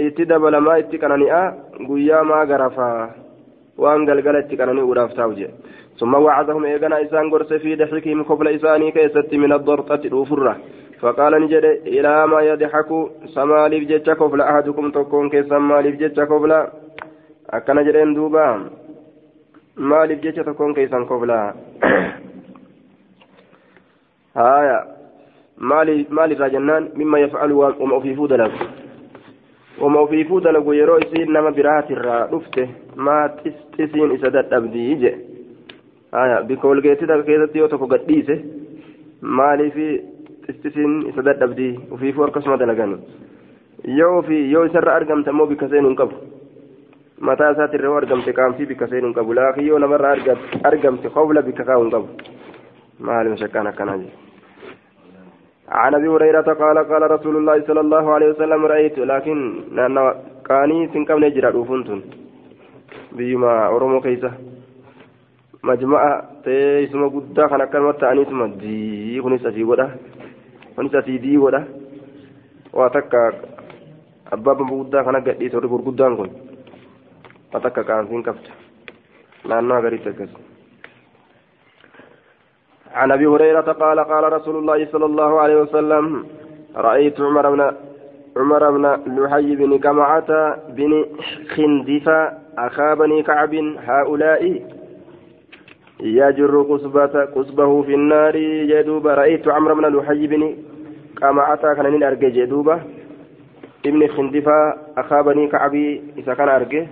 اتدبل 0.00 0.56
ما 0.56 0.78
اتكنني 0.78 1.52
بويا 1.80 2.22
ما 2.22 2.42
غرفا 2.44 3.10
وان 3.78 4.10
قلقل 4.10 4.36
اتكنني 4.36 4.82
ورافتا 4.82 5.24
وجه 5.24 5.50
ثم 5.98 6.14
وعدهم 6.14 6.64
إيغانا 6.64 7.02
إسان 7.02 7.30
قرس 7.30 7.52
في 7.52 7.76
ضحكهم 7.76 8.22
قبل 8.22 8.48
إساني 8.48 8.90
كيستي 8.90 9.38
من 9.38 9.52
الضرطة 9.52 9.94
الأفرة 9.94 10.56
فقال 11.00 11.32
نجد 11.42 11.64
إلى 11.86 12.26
ما 12.26 12.40
يضحك 12.40 12.90
سماليف 13.26 13.88
جتش 13.88 14.10
قبل 14.10 14.40
أحدكم 14.40 14.90
تكون 14.90 15.30
كي 15.30 15.42
سماليف 15.42 15.96
جتش 15.96 16.20
قبل. 16.20 16.66
أكنا 17.50 17.82
جرين 17.82 18.14
دوبا. 18.14 18.70
ماليف 19.76 20.20
جتش 20.20 20.46
تكون 20.46 20.74
كيسان 20.74 21.04
قبل. 21.04 21.30
هايا 24.36 24.78
مالي 25.58 26.06
مالي 26.10 26.90
مما 26.96 27.18
يفعل 27.18 27.52
وما 27.52 28.00
في 28.00 28.14
فودلك. 28.14 28.52
وما 29.80 30.06
في 30.06 30.24
فودلك 30.24 30.66
يرو 30.66 30.96
يسين 30.96 31.32
نما 31.32 31.50
برات 31.50 31.90
الرا 31.90 32.26
دفته 32.26 32.68
ما 32.96 33.36
تسين 33.78 34.12
إسدت 34.14 34.52
أبدي 34.52 34.92
يجي 34.92 35.33
دك 36.48 36.62
كيدا 37.26 37.46
تيو 37.46 37.66
تكو 37.66 37.86
قديسه 37.86 38.44
مالي 39.22 39.70
في 39.70 40.00
تسين 40.64 41.08
إسدت 41.08 41.42
أبدي 41.42 41.78
وفي 41.90 42.12
فور 42.12 42.30
قسمة 42.30 42.56
دلقاني 42.56 42.98
yoo 43.86 44.22
fi 44.22 44.36
yoo 44.50 44.64
isarra 44.64 44.94
argamte 44.96 45.28
immoo 45.30 45.46
bikka 45.46 45.68
seenuu 45.68 45.90
hin 45.90 45.96
qabu 45.96 46.16
mataa 47.28 47.50
isaatti 47.54 47.76
irra 47.78 47.96
argamte 47.96 48.32
qaamsii 48.38 48.66
bikka 48.70 48.86
seenuu 48.92 49.10
hin 49.10 49.16
qabu 49.18 49.34
laakiin 49.38 49.66
yoo 49.66 49.78
namarra 49.78 50.12
argamte 50.70 51.10
qobla 51.16 51.42
bikka 51.48 51.66
kaa'uu 51.70 51.82
hin 51.84 51.92
qabu 51.94 52.08
maali 53.08 53.34
mashakkaan 53.34 53.72
akkanaa 53.72 53.98
jiru 54.04 54.22
عن 55.68 55.94
ابي 55.94 56.08
هريره 56.08 56.48
قال 56.62 56.78
قال 56.78 57.10
رسول 57.10 57.36
الله 57.36 57.66
صلى 57.66 57.80
الله 57.80 58.12
عليه 58.14 58.28
وسلم 58.30 58.66
رايت 58.66 58.98
لكن 58.98 59.36
كاني 60.48 60.88
سنكم 60.92 61.24
نجرا 61.24 61.50
دوفنتون 61.50 62.00
بيما 63.12 63.66
اورمو 63.66 64.00
كيسا 65.64 65.72
مجمع 65.72 66.24
تيسما 66.44 67.06
غدا 67.06 67.46
كان 67.46 67.64
كلمه 67.72 67.92
تاني 67.92 68.24
ثم 68.24 68.44
دي 68.60 69.20
كوني 69.20 69.38
سفي 69.38 69.64
غدا 69.64 69.96
كوني 70.76 70.88
سفي 70.88 71.18
دي 71.18 71.38
غدا 71.38 71.64
واتكا 72.72 73.32
أباب 74.32 74.62
غدا 74.72 75.02
كان 75.02 75.16
غدي 75.16 75.48
سوري 75.48 75.66
غدان 75.66 76.16
كون 76.16 76.30
واتكا 77.54 77.82
كان 77.82 78.06
سين 78.08 78.22
كفت 78.22 78.46
نانا 79.48 79.78
غري 79.78 79.98
تكس. 79.98 80.32
عن 82.94 83.12
أبي 83.12 83.26
هريرة 83.26 83.72
قال 83.72 83.98
قال 84.00 84.32
رسول 84.32 84.56
الله 84.56 84.86
صلى 84.92 85.04
الله 85.04 85.40
عليه 85.40 85.56
وسلم 85.62 86.26
رأيت 86.76 87.20
عمر 87.20 87.50
بن 87.50 87.60
عمر 88.36 88.70
بن 88.70 88.84
لحي 89.06 89.56
بن 89.56 89.78
كمعة 89.78 90.30
بن 90.68 90.92
خندفة 91.54 92.18
أخا 92.58 92.94
بني 92.94 93.22
كعب 93.22 93.54
هؤلاء 93.88 94.42
يجر 96.00 96.62
قصبة 96.62 97.24
قصبه 97.24 97.82
في 97.82 97.94
النار 97.94 98.36
جدوب 98.70 99.06
رأيت 99.06 99.48
عمرو 99.48 99.74
بن 99.74 99.86
لحي 99.96 100.26
بن 100.26 100.56
كمعة 101.20 101.74
كان 101.74 101.92
من 101.92 102.02
أرجى 102.02 102.30
جدوبة 102.30 102.80
ابن 103.86 104.08
خندفة 104.08 104.74
أخا 104.98 105.22
بني 105.22 105.48
كعب 105.48 105.74
إذا 106.18 106.34
كان 106.34 106.48
أرجى 106.48 106.86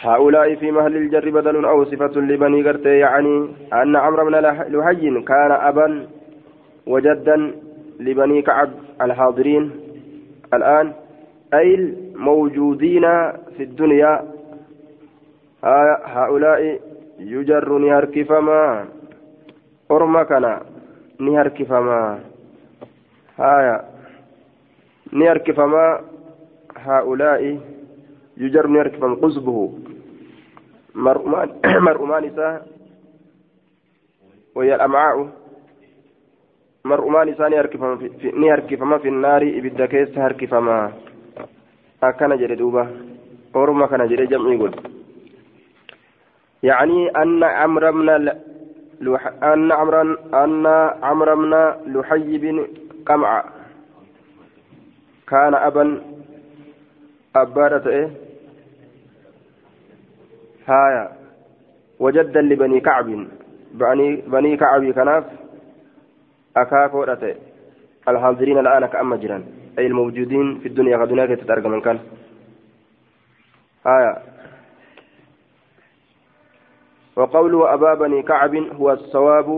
هؤلاء 0.00 0.54
في 0.54 0.70
مهل 0.70 0.96
الجر 0.96 1.30
بدل 1.30 1.64
أو 1.64 1.84
صفة 1.84 2.20
لبني 2.20 2.62
قرتي 2.62 2.98
يعني 2.98 3.48
أن 3.72 3.96
عمرو 3.96 4.24
بن 4.24 4.34
لحي 4.34 5.22
كان 5.22 5.52
أبا 5.52 6.06
وجدا 6.86 7.54
لبني 8.00 8.42
كعب 8.42 8.70
الحاضرين. 9.02 9.70
الآن 10.54 10.92
أي 11.54 11.74
الموجودين 11.74 13.02
في 13.56 13.62
الدنيا؟ 13.62 14.22
هؤلاء 16.04 16.80
فما 18.22 18.88
أرمكنا 19.90 20.62
نهرك 21.20 21.62
فما 21.62 22.20
هايا. 23.38 23.84
نهرك 25.12 25.50
فما 25.50 26.00
هؤلاء 26.76 27.60
يجر 28.36 28.66
نهرك 28.66 28.94
فما 28.96 29.14
قصبه 29.14 29.78
مرؤمان 30.94 31.48
مرؤمان 31.86 32.24
إساء 32.24 32.66
وهي 34.54 34.74
الأمعاء. 34.74 35.28
مرؤمان 36.84 37.28
إساء 37.28 37.48
نهرك 37.48 38.76
فما 38.76 38.98
في 38.98 39.08
النار. 39.08 39.42
إبدا 39.42 39.86
كيس 39.86 40.18
هرك 40.18 40.44
فما 40.44 40.92
أكنا 42.02 42.36
جري 42.36 42.54
دوبا. 42.54 43.14
أورما 43.56 43.86
كان 43.86 44.08
جري 44.08 44.26
جمع 44.26 44.52
يقول 44.52 44.74
يعني 46.64 47.08
أن 47.08 47.44
عمرو 47.44 47.92
بن 47.92 48.08
لح... 49.00 49.22
أن 49.42 49.72
عمرو 49.72 50.00
أن 50.44 50.66
عمرو 51.02 51.36
بن 51.36 51.52
لحي 51.92 52.38
بن 52.38 52.66
قمع 53.06 53.44
كان 55.28 55.54
أبا 55.54 55.84
أبادة 57.36 57.90
إيه؟ 57.90 58.10
هايا. 60.68 61.04
وجدا 62.00 62.40
لبني 62.40 62.80
كعب. 62.80 63.08
بني 63.80 64.08
بني 64.16 64.56
كعب 64.56 64.84
كناف. 64.90 65.24
أكاكو 66.56 67.02
رتي 67.02 67.34
الحاضرين 68.08 68.58
الآن 68.58 68.86
كأما 68.86 69.16
جيران 69.16 69.44
أي 69.78 69.86
الموجودين 69.86 70.58
في 70.58 70.68
الدنيا 70.68 70.96
غدنا 70.96 71.26
كتترجم 71.26 71.70
من 71.70 71.80
كان 71.80 71.98
آية 73.86 74.12
وقوله 77.16 77.74
أبا 77.74 77.94
بني 77.94 78.22
كعب 78.22 78.54
هو 78.56 78.92
الصواب 78.92 79.48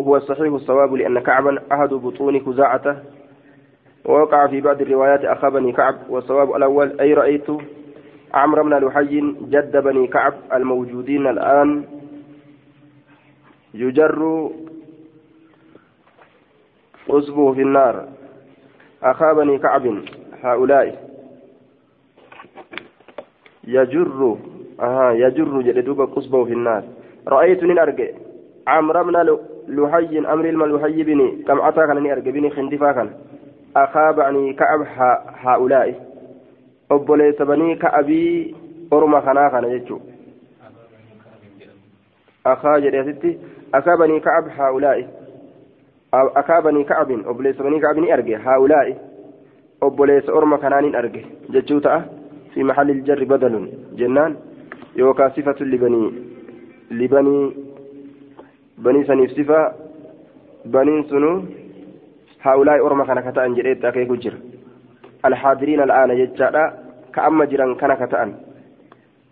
هو 0.00 0.16
الصحيح 0.16 0.52
الصواب 0.52 0.94
لأن 0.94 1.18
كعبا 1.18 1.58
أحد 1.72 1.88
بطون 1.88 2.40
خزاعته. 2.40 2.96
ووقع 4.04 4.46
في 4.46 4.60
بعض 4.60 4.80
الروايات 4.80 5.24
أخا 5.24 5.48
بني 5.48 5.72
كعب 5.72 5.94
والصواب 6.08 6.56
الأول 6.56 7.00
أي 7.00 7.14
رأيت 7.14 7.46
عمرو 8.34 8.64
بن 8.64 8.74
لحي 8.74 9.20
جد 9.40 9.76
بني 9.76 10.06
كعب 10.06 10.34
الموجودين 10.52 11.26
الآن. 11.26 11.84
يجر 13.74 14.50
قصبه 17.08 17.54
في 17.54 17.62
النار. 17.62 18.08
أخا 19.02 19.32
بني 19.32 19.58
كعب 19.58 20.02
هؤلاء. 20.42 21.10
يجر 23.64 24.36
آه 24.80 25.12
يجر 25.12 25.60
جدوب 25.62 26.00
قصبه 26.00 26.44
في 26.44 26.52
النار 26.52 26.82
رأيت 27.28 27.64
من 27.64 27.78
أرجع 27.78 28.08
عمرو 28.66 29.04
بن 29.04 29.38
لحي 29.68 30.18
أمر 30.18 30.44
الملوحي 30.44 31.02
بني 31.02 31.42
كم 31.46 31.60
أتاك 31.60 31.90
أنني 31.90 32.12
أرجع 32.12 32.30
بني 32.30 32.50
خندفا 32.50 32.92
كان 32.92 33.10
أخا 33.76 34.10
بني 34.10 34.52
كعب 34.52 34.86
هؤلاء 35.44 36.10
obboleessa 36.90 37.44
banii 37.44 37.76
ka'abii 37.76 38.54
orma 38.90 39.22
kanaa 39.22 39.50
kana 39.50 39.68
jechuun 39.68 40.00
akaa 42.44 42.80
jedhe 42.80 43.00
asitti 43.00 43.38
akaa 43.72 43.96
banii 43.96 44.20
ka'ab 44.20 44.48
haa'ulaa'i 44.56 45.04
akaa 46.34 46.62
banii 46.62 46.84
ka'abin 46.84 47.22
obboleessa 47.26 47.62
banii 47.62 47.80
ka'abin 47.80 48.04
ni 48.04 48.12
arge 48.12 48.34
haa'ulaa'i 48.46 48.96
obboleessa 49.80 50.34
orma 50.34 50.58
kanaanin 50.58 50.96
arge 51.02 51.26
jechuu 51.50 51.80
ta'a 51.80 52.02
fi 52.54 52.64
jennaan 54.96 54.98
yookaan 54.98 55.32
sifatu 55.34 55.64
libanii 55.64 56.14
libanii 56.90 57.56
banii 58.82 59.04
saniif 59.04 59.32
sifa 59.34 59.74
baniin 60.70 61.04
sunu 61.08 61.44
haa'ulaa'i 62.38 62.80
orma 62.80 63.06
kana 63.06 63.22
ka 63.22 63.32
ta'an 63.32 63.54
jedhee 63.54 63.72
itti 63.72 63.86
akeeku 63.86 64.16
jira. 64.16 64.38
الحاضرين 65.24 65.80
الآن 65.80 66.10
جتشادا 66.16 66.64
كأما 67.14 67.44
جيران 67.44 67.74
كان 67.74 67.94
كتأن 67.94 68.34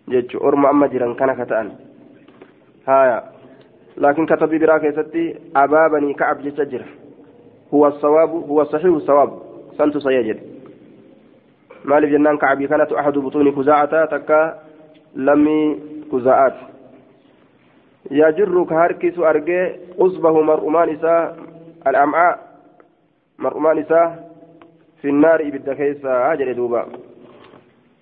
جتش 0.07 0.35
أرما 0.35 0.69
أما 0.69 0.87
جيران 0.87 1.15
كان 1.15 1.43
كتأن 1.43 1.71
هايا 2.87 3.23
لكن 3.97 4.25
كتب 4.25 4.49
براك 4.49 4.99
ستي 4.99 5.35
أبابني 5.55 6.13
كعب 6.13 6.41
جتشجر 6.41 6.85
هو 7.73 7.87
الصواب 7.87 8.29
هو 8.29 8.63
صحيح 8.63 8.85
الصواب 8.85 9.29
سنت 9.77 9.97
سيجد 9.97 10.39
مالف 11.85 12.09
جنان 12.09 12.37
كعبي 12.37 12.67
كانت 12.67 12.91
أحد 12.91 13.17
بطون 13.17 13.51
كزاعة 13.51 14.05
تكا 15.15 15.19
لمي 15.19 15.79
كزاعات. 16.11 16.55
يجر 18.11 18.63
كهركس 18.63 19.19
أرجي 19.19 19.75
أصبه 19.99 20.41
مرؤمان 20.41 20.89
إساء 20.89 21.37
الأمعاء 21.87 22.39
مرؤمان 23.39 23.77
إساء 23.77 24.31
في 25.01 25.09
النار 25.09 25.41
إبدا 25.41 25.73
كيسا 25.73 26.33
أجل 26.33 26.55
دوبا 26.55 26.85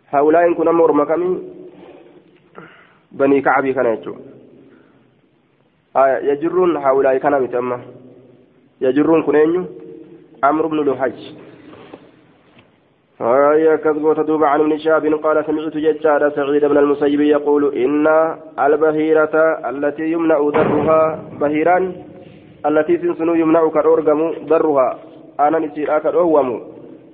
هؤلاء 0.09 0.53
كنا 0.53 0.71
مرمى 0.71 1.05
كمي 1.05 1.43
بني 3.11 3.41
كعبي 3.41 3.73
كان 3.73 3.85
يجو. 3.85 4.15
آية 5.95 6.31
يجرون 6.31 6.77
هؤلاء 6.77 7.17
كان 7.17 7.41
متأمة. 7.41 7.81
يجرون 8.81 9.23
كنين 9.23 9.65
عمرو 10.43 10.69
بن 10.69 10.79
لحج 10.79 11.19
آية 11.19 11.46
كذبوت 13.19 14.19
دوبا 14.19 14.47
عن 14.47 14.60
ابن 14.60 14.77
شهاب 14.77 15.06
قال 15.06 15.45
سمعت 15.45 15.77
ججار 15.77 16.30
سعيد 16.30 16.65
بن 16.65 16.77
المسيب 16.77 17.21
يقول 17.21 17.75
إن 17.75 18.08
البهيرة 18.60 19.36
التي 19.69 20.12
يمنع 20.12 20.49
درها 20.49 21.19
بهيران 21.41 21.84
التي 22.65 22.97
سنسنو 22.97 23.34
يمنع 23.34 23.69
كالأورغم 23.69 24.34
درها 24.49 24.99
أنا 25.39 25.60
نسير 25.60 25.97
آكل 25.97 26.15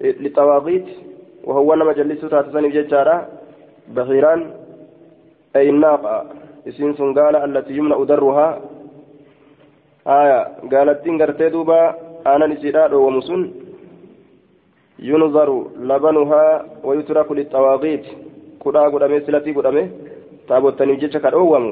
للطواغيت 0.01 0.87
وهو 1.43 1.75
نما 1.75 1.93
جلسوا 1.93 2.29
تاتسني 2.29 2.69
ججارا 2.69 3.27
بخيران 3.95 4.39
أي 5.55 5.69
الناقة. 5.69 6.25
إسين 6.67 6.93
قال 6.93 7.35
التي 7.35 7.73
يمنع 7.77 8.03
درها 8.03 8.47
آية. 10.07 10.39
قالت 10.71 11.05
تنقرتي 11.05 11.49
دوبا 11.49 11.95
أنا 12.27 12.47
نسيرا 12.47 12.95
ومسن 12.95 13.62
ينظر 15.03 15.49
لبنها 15.89 16.65
ويترك 16.83 17.31
للطواغيت. 17.31 18.05
كدا 18.63 18.81
قدامي 18.93 19.19
سلتي 19.19 19.51
قدامي. 19.57 19.83
تابوتني 20.47 20.95
جيتشا 20.95 21.19
كالأوم 21.19 21.65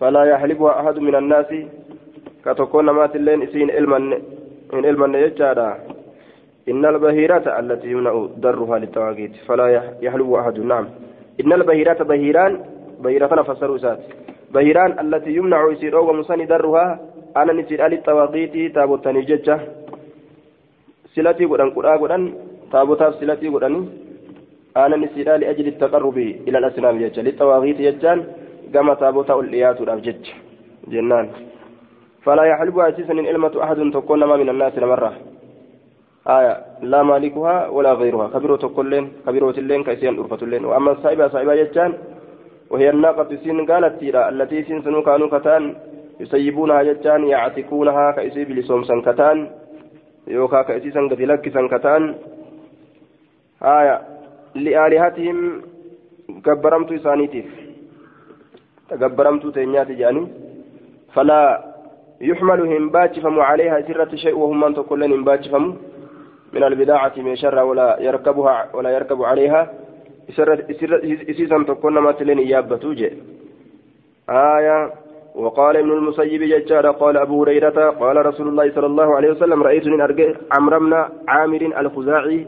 فلا 0.00 0.22
يحلبها 0.24 0.80
أحد 0.80 0.98
من 0.98 1.14
الناس. 1.14 1.50
كتكون 2.44 2.86
مات 2.90 3.16
اللين 3.16 3.42
إسين 3.42 3.70
علما 3.70 3.98
من 4.72 4.86
علما 4.86 5.18
يجارا 5.18 5.68
إن 6.68 6.84
البهيرات 6.84 7.46
التي 7.46 7.88
يمنع 7.92 8.26
درها 8.36 8.78
للتواقيت 8.78 9.34
فلا 9.46 9.66
يحلو 10.02 10.38
أحد. 10.40 10.58
نعم. 10.58 10.86
إن 11.40 11.52
البهيرات 11.52 12.02
بهيران 12.02 12.52
بهيرة 13.02 13.42
فسروا 13.42 13.78
سات. 13.78 14.02
بهيران 14.54 14.90
التي 14.98 15.30
يمنع 15.30 15.72
يصير 15.72 15.96
أو 15.98 16.12
مسني 16.12 16.44
درها 16.44 17.00
أنا 17.36 17.52
نسير 17.52 17.86
آل 17.86 17.92
التواقيت 17.92 18.74
تابوتاني 18.74 19.22
ججة 21.14 21.22
سلتي 21.22 21.44
قدن 21.44 21.70
قرآ 21.70 21.96
قدن 21.96 22.34
تابوتاف 22.72 23.14
سلتي 23.14 23.48
قدن 23.48 23.74
أنا 24.76 24.96
نسير 24.96 25.36
لأجل 25.36 25.66
التقرب 25.66 26.18
إلى 26.18 26.58
الأسلام 26.58 26.98
ججة 26.98 27.20
للتواقيت 27.22 27.80
ججان 27.80 28.18
كما 28.74 28.94
تابوتا 28.94 29.34
الإيات 29.40 29.80
الأفجج 29.80 30.26
جنان 30.88 31.26
فلا 32.24 32.44
يحلب 32.44 32.78
أسيسا 32.78 33.12
إن 33.12 33.26
إلمة 33.26 33.54
أحد 33.64 33.90
تكون 33.94 34.24
ما 34.24 34.36
من 34.36 34.48
الناس 34.48 34.78
مرة 34.78 35.12
آية 36.26 36.54
لا 36.82 37.02
مالكها 37.02 37.68
ولا 37.68 37.92
غيرها 37.92 38.28
خبيرة 38.28 38.56
كلين 38.76 39.12
خبيرة 39.26 39.50
اللين 39.50 39.84
كيسين 39.84 40.18
أرفة 40.18 40.40
اللين 40.42 40.64
وأما 40.64 40.92
الصائبة 40.92 41.28
صائبة 41.28 41.54
جتان 41.54 41.92
وهي 42.70 42.90
الناقة 42.90 43.36
سين 43.44 43.66
قالت 43.70 44.00
تيرا 44.00 44.28
التي 44.28 44.62
سين 44.62 44.82
سنو 44.82 45.02
كانوا 45.02 45.38
كتان 45.38 45.74
يسيبونها 46.20 46.82
جتان 46.82 47.24
يعتكونها 47.24 48.10
كيسي 48.10 48.44
بلسوم 50.26 50.46
كتان 50.46 50.62
يوكا 50.62 50.62
كيسي 50.62 50.90
سنقت 50.90 51.20
لك 51.20 51.40
كتان 51.40 52.14
آية 53.62 54.00
لآلهتهم 54.54 55.62
كبرمت 56.44 56.92
إسانيتيف 56.92 57.46
تكبرمت 58.90 59.46
تنيات 59.46 59.90
جاني 59.90 60.28
فلا 61.14 61.64
يحمل 62.20 62.60
هم 62.60 62.90
باجفم 62.90 63.40
عليها 63.40 63.80
سرة 63.80 64.14
شيء 64.14 64.36
وهم 64.36 64.60
من 64.60 64.74
تقول 64.74 65.00
لهم 65.00 65.24
باجفم 65.24 65.76
من 66.52 66.62
البداعة 66.62 67.12
من 67.16 67.36
شر 67.36 67.64
ولا 67.64 68.00
يركبها 68.00 68.68
ولا 68.74 68.90
يركب 68.90 69.22
عليها 69.22 69.72
إسيسا 71.30 71.64
تكون 71.68 71.98
ما 71.98 72.12
تلين 72.12 72.38
إيابة 72.38 72.76
توجه 72.76 73.12
آية 74.30 74.92
وقال 75.34 75.76
ابن 75.76 75.92
المسيب 75.92 76.42
ججار 76.42 76.90
قال 76.90 77.16
أبو 77.16 77.42
هريرة 77.42 77.90
قال 77.90 78.26
رسول 78.26 78.48
الله 78.48 78.70
صلى 78.74 78.86
الله 78.86 79.16
عليه 79.16 79.30
وسلم 79.30 79.62
رأيت 79.62 79.86
من 79.86 80.00
أرجع 80.00 80.28
عمرو 80.52 80.78
بن 80.80 80.92
عامر 81.28 81.62
الخزاعي 81.80 82.46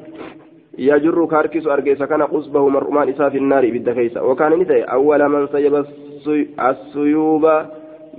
يجر 0.78 1.26
كاركس 1.26 1.66
أرجيس 1.66 2.02
كان 2.02 2.22
قصبه 2.22 2.68
مرمان 2.68 3.08
إساء 3.08 3.30
في 3.30 3.38
النار 3.38 3.70
بالدكيسة 3.70 4.22
وكان 4.24 4.52
ندى 4.52 4.82
أول 4.82 5.28
من 5.28 5.46
سيب 5.46 5.84
السيوب 6.70 7.44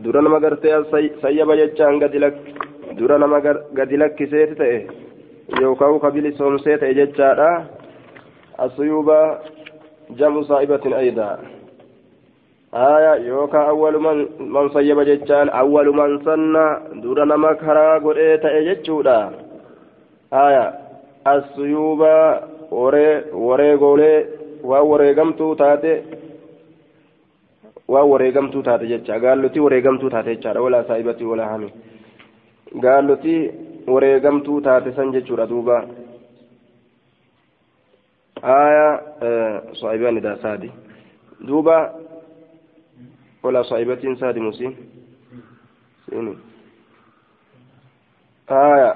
درنا 0.03 0.29
ما 0.29 0.37
قرتي 0.43 0.83
سيب 1.23 1.51
ججان 1.51 2.03
قد 2.03 2.15
لك 2.15 2.35
درنا 2.97 3.25
ما 3.27 3.37
قد 3.77 3.91
لك 4.01 4.15
كسيت 4.15 4.61
yookaan 5.47 5.99
kabili 5.99 6.31
soomsee 6.35 6.77
ta'e 6.77 6.93
jechaadha 6.93 7.65
asuyuuba 8.57 9.39
jamu 10.19 10.43
saa'ibatin 12.77 12.85
aydaa 12.85 12.97
aya 12.97 13.15
yookaan 13.15 13.69
awwaluman 13.69 14.27
man 14.39 14.69
sayyaba 14.73 15.05
jechaan 15.05 15.49
awwaluman 15.53 16.23
sanna 16.23 16.81
dura 17.01 17.25
nama 17.25 17.55
karaa 17.55 17.99
godhee 17.99 18.37
ta'e 18.37 18.65
jechuudha 18.65 19.31
aya 20.31 20.73
asuyuuba 21.25 22.43
waree 22.71 23.23
wareegoolee 23.33 24.25
waan 24.63 24.87
wareegamtuu 24.87 25.55
taate 25.55 26.03
waan 27.87 28.09
wareegamtuu 28.09 28.63
taate 28.63 28.87
jecha 28.87 29.19
gaallotii 29.19 29.59
wareegamtuu 29.59 30.09
taate 30.09 30.35
jechaadha 30.35 30.61
walaa 30.61 30.83
saa'ibatti 30.83 31.25
walaa 31.25 31.47
hami 31.47 31.73
gaallotii 32.79 33.51
wareegamtuu 33.87 34.61
taate 34.61 34.91
san 34.91 35.11
jechuudha 35.11 35.47
duuba 35.49 35.83
aya 38.41 39.01
saahibaan 39.81 40.17
idaa 40.17 40.37
saadi 40.41 40.71
duuba 41.47 41.93
ولا 43.43 43.61
صاحبة 43.63 44.15
ساد 44.19 44.37
مسين 44.37 44.75
سيني 46.09 46.33
آية 48.49 48.93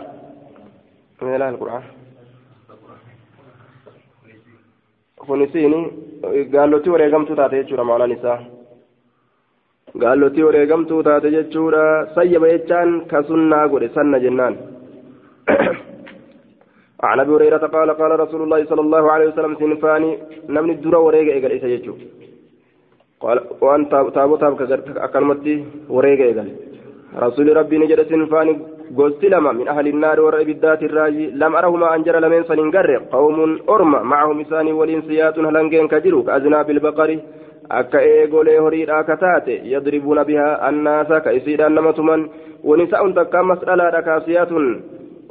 من 1.22 1.36
إله 1.36 1.50
القرآن 1.50 1.84
kunisiini 5.22 5.80
gaallotii 6.54 6.90
wareegamtuu 6.90 7.36
taate 7.36 7.58
jechuudha 7.58 7.84
maalaan 7.90 8.12
isaa 8.12 8.40
gaallotii 10.04 10.44
wareegamtuu 10.48 11.04
taate 11.08 11.32
jechuudha 11.36 11.84
sayyaba 12.16 12.50
jechaan 12.54 12.92
ka 13.12 13.24
sunnaa 13.30 13.68
godhe 13.74 13.90
sanna 13.98 14.20
jennaan 14.26 14.58
عن 17.10 17.20
ابي 17.20 17.32
هريره 17.36 17.58
قال 17.58 17.90
قال 17.92 18.20
رسول 18.20 18.42
الله 18.42 18.66
صلى 18.66 18.82
الله 18.82 19.12
عليه 19.12 19.28
وسلم 19.28 19.56
سنفاني 19.62 20.12
نمني 20.50 20.74
الدرا 20.74 21.00
وريغا 21.06 21.34
ايغل 21.34 21.52
ايسا 21.52 21.68
يجو 21.68 21.94
waan 23.24 23.86
taabotaaf 23.90 24.62
akkanumatti 25.08 25.56
wareegee 25.90 26.34
gale 26.34 26.52
rasuulli 27.24 27.54
rabbiin 27.54 27.88
jedhe 27.92 28.06
sinfaani 28.10 28.54
gosti 28.96 29.30
lama 29.30 29.54
min 29.54 29.68
ahli 29.74 29.94
naari 29.94 30.22
warra 30.26 30.42
ibiddaati 30.42 30.86
irraayi 30.86 31.32
lam 31.42 31.56
arahumaa 31.56 31.92
an 31.96 32.04
jara 32.06 32.20
lameen 32.20 32.46
saniin 32.50 32.72
garre 32.76 32.98
qawmuun 33.12 33.54
orma 33.68 34.04
macahum 34.04 34.42
isaanii 34.44 34.78
waliin 34.80 35.04
siyaaxun 35.08 35.46
halangeen 35.46 35.88
ka 35.94 36.00
jiru 36.06 36.24
ka 36.24 36.34
azinaa 36.34 36.64
bilbaqari 36.70 37.18
akka 37.80 38.02
eegolee 38.14 38.58
horiidhaa 38.58 39.04
ka 39.10 39.18
taate 39.24 39.60
yadribuuna 39.74 40.26
bihaa 40.30 40.60
annaasa 40.70 41.22
ka 41.26 41.36
isiidhaan 41.40 41.76
nama 41.80 41.94
tuman 42.00 42.30
wanisa'un 42.64 43.14
takka 43.20 43.40
ammas 43.40 43.62
dhalaadha 43.68 44.02
kaasiyaatun 44.08 44.66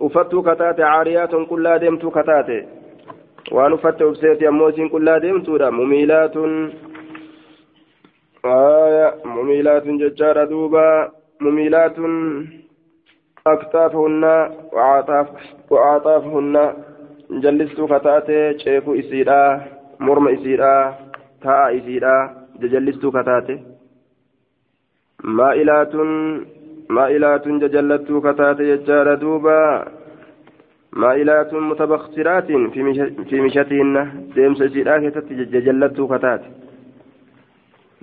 uffattuu 0.08 0.42
ka 0.42 0.56
taate 0.62 0.82
caariyaatun 0.82 1.48
qullaa 1.50 1.78
deemtuu 1.80 2.10
ka 2.10 2.24
taate 2.30 2.58
waan 3.56 3.72
uffatte 3.78 4.04
ubseeti 4.04 4.46
ammoo 4.46 4.70
isiin 4.74 4.90
qullaa 4.94 5.18
deemtuudha 5.26 5.70
mumiilaatun 5.80 6.54
mumiilaatun 9.35 9.99
jechaadha 10.03 10.45
duuba 10.53 10.85
mumiilaatun 11.39 12.13
أكتافهن 13.47 14.23
وعطاف 14.73 15.27
وعطافهن 15.71 16.55
جلستو 17.43 17.87
كتاتي 17.87 18.59
شيكو 18.59 18.91
إسيرا 18.99 19.41
مرم 19.99 20.27
إسيرا 20.27 20.73
تاء 21.41 21.77
إسيرا 21.77 22.15
جلستو 22.61 23.11
كتاتي 23.11 23.55
مائلات 25.23 25.95
مائلات 26.89 27.47
ججلتو 27.47 28.21
كتاتي 28.21 28.63
يجار 28.71 29.15
دوبا 29.15 29.85
مائلات 30.93 31.53
متبخترات 31.53 32.47
في 32.73 32.81
في 33.29 33.41
مشتهن 33.41 33.95
ديمس 34.35 34.61
إسيرا 34.61 35.09
كتاتي 35.09 35.33
ججلتو 35.53 36.07
كتاتي 36.07 36.49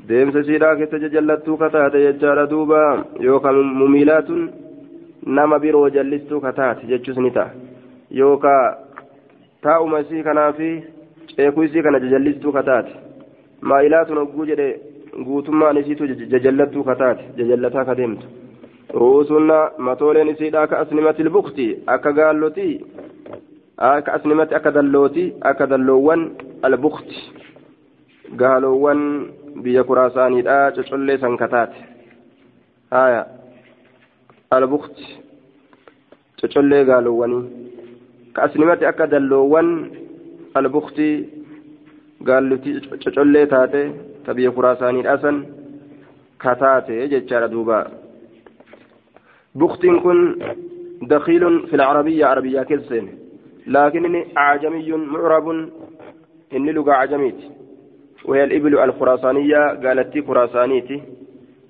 deemsa 0.10 0.44
siidhaa 0.48 0.76
keessa 0.80 1.00
jajallattuu 1.04 1.58
kataate 1.64 2.02
jechaadha 2.06 2.46
duuba 2.54 2.82
yookaan 3.28 3.60
mumiilaatun 3.80 4.42
nama 5.38 5.60
biroo 5.64 5.90
jallistuu 5.96 6.42
kataate 6.46 6.88
jechuus 6.92 7.18
ni 7.24 7.32
ta'a 7.38 7.50
yookaan 8.20 8.76
taa'uma 9.68 10.00
isii 10.06 10.24
kanaa 10.28 10.52
fi 10.60 10.70
ceekuu 11.36 11.64
isii 11.70 11.84
kana 11.88 12.00
jajallistuu 12.06 12.52
kataate 12.58 12.92
maa'ilaatun 13.72 14.18
hogguu 14.22 14.46
jedhe 14.52 14.68
guutummaan 15.30 15.78
isiitu 15.82 16.08
jajallattuu 16.36 16.84
kataate 16.92 17.24
jajallataa 17.38 17.86
ka 17.90 17.96
deemtu 18.02 18.28
ruusunna 19.02 19.58
matooleen 19.88 20.30
isiidhaa 20.36 20.68
ka 20.74 20.80
asnimatil 20.84 21.30
bukti 21.38 21.66
akka 21.96 22.12
gaallotii 22.20 22.74
akka 23.90 24.14
asnimatti 24.20 24.56
akka 24.60 24.72
dallootii 24.78 25.28
akka 25.52 25.68
dalloowwan 25.74 26.22
albukti 26.70 27.18
gaaloowwan 28.42 29.02
biyya 29.64 29.84
kuraasaaniidhaa 29.84 30.72
cocollee 30.76 31.18
san 31.24 31.38
kataate 31.38 31.78
haya 32.92 33.22
albukti 34.58 35.06
cocollee 36.42 36.84
gaalowwanii 36.90 37.44
ka 38.34 38.44
asnimatti 38.48 38.86
akka 38.92 39.08
dalloowwan 39.14 39.70
albukti 40.60 41.08
gaallutii 42.30 42.76
cocollee 43.04 43.46
taate 43.54 43.82
ta 44.26 44.34
biyya 44.38 44.52
kuraasaaniidhaa 44.58 45.18
san 45.26 45.38
kataate 46.46 47.08
jechaadha 47.14 47.48
duuba 47.54 47.78
buktiin 49.60 50.02
kun 50.02 50.20
lcarabiya 51.10 52.30
arabiyaa 52.32 52.66
keessa 52.70 52.90
seene 52.90 53.12
laakin 53.74 54.06
inni 54.10 54.22
acjamiyyun 54.46 55.04
mucrabun 55.14 55.60
inni 56.56 56.72
lugaa 56.78 57.00
acjamiiti 57.04 57.46
وهي 58.28 58.44
الإبل 58.44 58.80
الخراسانية 58.80 59.62
قالت 59.84 60.28
خراسانيتي. 60.28 61.02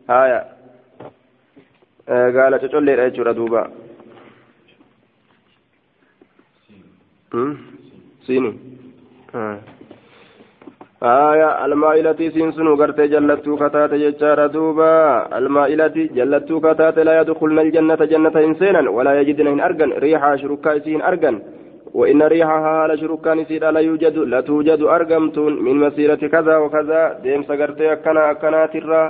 هايا. 0.10 0.42
آه 2.10 2.30
قالت 2.32 2.66
تقول 2.66 3.00
رأيت 3.00 3.20
دوبا 3.20 3.72
سيني. 8.26 8.54
آية 11.04 11.66
المائلة 11.66 12.30
سينسن 12.34 12.68
وقرت 12.68 13.00
جلتو 13.02 13.56
كتات 13.58 13.92
يجار 13.94 14.48
دوبا 14.48 14.94
المائلة 15.38 15.96
جلتو 16.18 16.60
كتات 16.60 16.98
لا 17.00 17.22
يدخلن 17.22 17.60
الجنة 17.60 17.96
جنة 17.96 18.36
إنسانا 18.50 18.90
ولا 18.90 19.22
يجدن 19.22 19.48
إن 19.48 19.60
أرجن 19.60 19.92
ريحها 19.92 20.36
شركاء 20.36 20.80
سين 20.80 21.02
أرجن 21.02 21.36
وإن 21.98 22.22
ريحها 22.22 22.88
لشركان 22.88 23.46
سيدا 23.46 23.72
لا 23.72 23.80
يوجد 23.80 24.18
لا 24.18 24.42
توجد 24.42 24.82
أرجمت 24.82 25.38
من 25.66 25.76
مسيرة 25.86 26.22
كذا 26.34 26.56
وكذا. 26.58 27.02
ديم 27.24 27.44
سقرتي 27.50 27.94
أكنا 27.94 28.32
أكنا 28.32 28.66
ترى. 28.66 29.04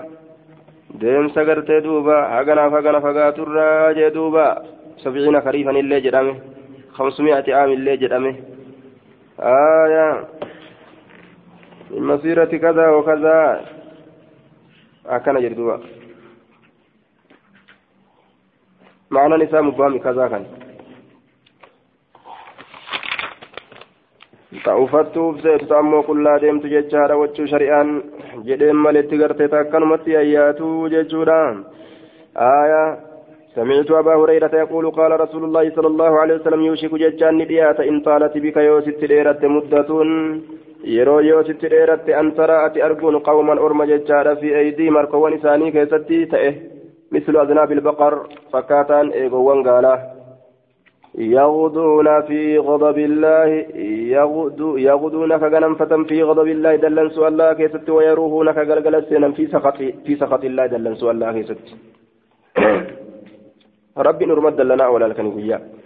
ديم 1.01 1.27
سقرتي 1.35 1.79
دوبا. 1.79 2.19
هغنا 2.33 2.69
فغنا 2.69 2.99
فغاترا 2.99 3.91
جي 3.91 4.09
دوبا. 4.09 4.47
سبعين 5.03 5.41
خريفا 5.41 5.71
اللي 5.71 5.99
جدامه. 6.05 6.35
خمسمائة 6.97 7.47
عام 7.55 7.71
اللي 7.71 7.97
جدامه. 7.97 8.35
آية. 9.39 10.09
من 11.91 12.03
مسيرة 12.11 12.51
كذا 12.63 12.85
وكذا. 12.95 13.37
أكنا 15.05 15.39
جردوبا 15.39 15.75
معنى 19.11 19.35
نساء 19.43 19.61
مبامي 19.61 19.99
كذا 19.99 20.27
كان. 20.27 20.66
Ta'ufattuuf 24.65 25.41
seetu 25.45 25.73
ammoo 25.79 26.03
qullaa 26.09 26.37
deemtu 26.43 26.67
jechaadha 26.75 27.19
wachuu 27.21 27.47
shari'aan 27.53 27.89
jedheen 28.49 28.79
maletti 28.85 29.19
gartee 29.23 29.47
takkanumatti 29.55 30.17
ayyaatu 30.23 30.69
jechuudha 30.95 31.41
آية 32.37 32.97
سمعت 33.55 33.91
أبا 33.91 34.15
هريرة 34.15 34.53
يقول 34.53 34.91
قال 34.91 35.19
رسول 35.19 35.43
الله 35.43 35.69
صلى 35.75 35.87
الله 35.87 36.19
عليه 36.19 36.35
وسلم 36.35 36.61
يوشك 36.61 36.93
ججان 36.95 37.37
نديات 37.37 37.79
إن 37.79 38.01
طالت 38.01 38.37
بك 38.37 38.57
يوسف 38.57 39.05
ديرت 39.05 39.45
مدة 39.45 39.89
yeroo 40.95 41.21
yoo 41.21 41.43
sitti 41.43 41.67
dheeratte 41.69 42.13
an 42.15 42.31
tara 42.37 42.57
ati 42.65 42.81
arguun 42.87 43.17
qawman 43.27 43.59
orma 43.59 43.87
jechaadha 43.91 44.35
fi 44.41 44.53
aydii 44.59 44.89
markowwan 44.97 45.33
isaanii 45.37 45.71
keessatti 45.75 46.19
ta'e 46.33 46.51
mislu 47.11 47.39
aznaabi 47.41 47.73
ilbaqar 47.77 48.13
fakkaataan 48.51 49.11
eegowwan 49.21 49.63
gaalaa 49.67 49.97
يغدون 51.17 52.21
في 52.21 52.57
غضب 52.57 52.97
الله 52.97 53.47
يغدو 54.15 54.77
يغدون 54.77 55.37
كغنم 55.37 55.75
فتن 55.75 56.03
في 56.03 56.23
غضب 56.23 56.47
الله 56.47 56.75
دلن 56.75 57.09
سؤال 57.09 57.33
الله 57.33 57.53
كيست 57.53 57.89
ويروهون 57.89 58.51
كغلغل 58.51 59.05
سنم 59.09 59.31
في 59.31 59.47
سخط 59.47 59.77
في 59.77 60.15
سخط 60.15 60.43
الله 60.45 60.65
دلن 60.65 60.95
سؤال 60.95 61.15
الله 61.15 61.31
كيست 61.31 61.59
ربي 64.07 64.25
نرمد 64.25 64.61
لنا 64.61 64.87
ولا 64.87 65.05
لك 65.05 65.19
نقول 65.19 65.76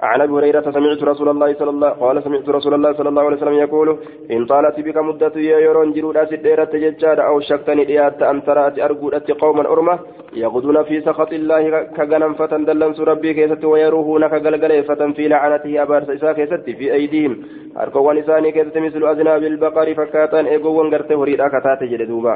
عن 0.00 0.20
أبي 0.20 0.32
هريرة 0.32 0.70
سمعت 0.70 1.02
رسول 1.02 1.28
الله 1.28 1.54
صلى 1.54 1.70
الله 1.70 1.88
قال 1.88 2.22
سمعت 2.22 2.48
رسول 2.48 2.74
الله 2.74 2.92
صلى 2.92 3.08
الله 3.08 3.22
عليه 3.22 3.36
وسلم 3.36 3.52
يقول 3.52 3.98
إن 4.30 4.46
طالت 4.46 4.80
بك 4.80 4.96
مدة 4.96 5.32
يرون 5.36 5.92
جرود 5.92 6.24
سديرة 6.30 6.70
ججار 6.82 7.26
أو 7.26 7.40
شكتني 7.40 7.84
ديات 7.84 8.22
أن 8.22 8.44
ترأت 8.44 8.78
أرجودت 8.78 9.30
قوما 9.30 9.68
أرمة 9.72 9.98
يغدون 10.32 10.82
في 10.82 11.00
سخط 11.00 11.32
الله 11.32 11.62
كغنم 11.96 12.34
فتن 12.34 12.64
دلن 12.64 12.92
ربي 13.10 13.34
كيست 13.34 13.64
ويروهون 13.64 14.26
كغلغل 14.32 14.84
فتن 14.84 15.12
في 15.12 15.28
لعنته 15.28 15.82
أبار 15.82 16.04
سيسا 16.04 16.32
كيست 16.32 16.70
في 16.78 16.92
أيديهم. 16.92 17.42
اركو 17.82 17.98
ونساني 18.08 18.52
كيست 18.52 18.78
مثل 18.78 19.02
اذناب 19.12 19.42
البقر 19.42 19.94
فكاتان 19.94 20.46
ايغو 20.46 20.82
غرت 20.92 21.12
هريدا 21.12 21.48
كتات 21.48 21.82
جدوبا 21.82 22.34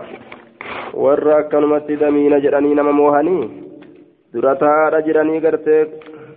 warra 0.95 1.37
akkanumatti 1.39 1.97
damiina 1.97 2.41
jedhanii 2.45 2.75
nama 2.75 2.93
moohanii 2.93 3.45
dura 4.35 4.53
taa'aadha 4.63 5.01
jedhanii 5.07 5.41
gartee 5.45 5.81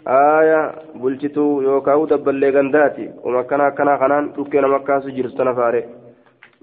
aaya 0.06 0.74
bulchituu 1.02 1.62
yookaan 1.62 2.08
dabballee 2.10 2.52
gandaati 2.52 3.10
uma 3.24 3.40
akkana 3.40 3.66
akkana 3.72 3.98
kanaan 3.98 4.34
dhukkee 4.36 4.62
nama 4.62 4.76
akkaasu 4.76 5.12
jirtu 5.12 5.38
tana 5.38 5.54
faare 5.56 5.82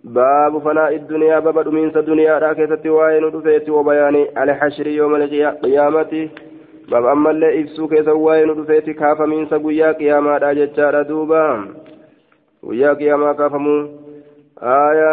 baabu 0.04 0.60
fanaa 0.60 0.90
idduniyaa 0.98 1.40
baba 1.40 1.64
dhumiinsa 1.64 2.02
duniyaadhaa 2.06 2.54
keessatti 2.54 2.94
waa'ee 2.96 3.20
nu 3.20 3.30
dhufeetti 3.34 3.70
obayaanii 3.80 4.28
alhashrii 4.44 4.96
yooma 4.96 5.18
qiyaamati 5.62 6.30
baba 6.90 7.10
ammallee 7.12 7.52
ibsuu 7.60 7.88
keessa 7.88 8.14
waa'ee 8.14 8.46
nu 8.46 8.54
dhufeetti 8.60 8.94
kaafamiinsa 8.94 9.58
guyyaa 9.58 9.94
qiyaamaadhaa 9.94 10.54
jechaadha 10.60 11.04
duuba 11.10 11.42
guyyaa 12.66 12.94
qiyaamaa 13.02 13.34
kaafamuu 13.34 13.80
aaya 14.76 15.12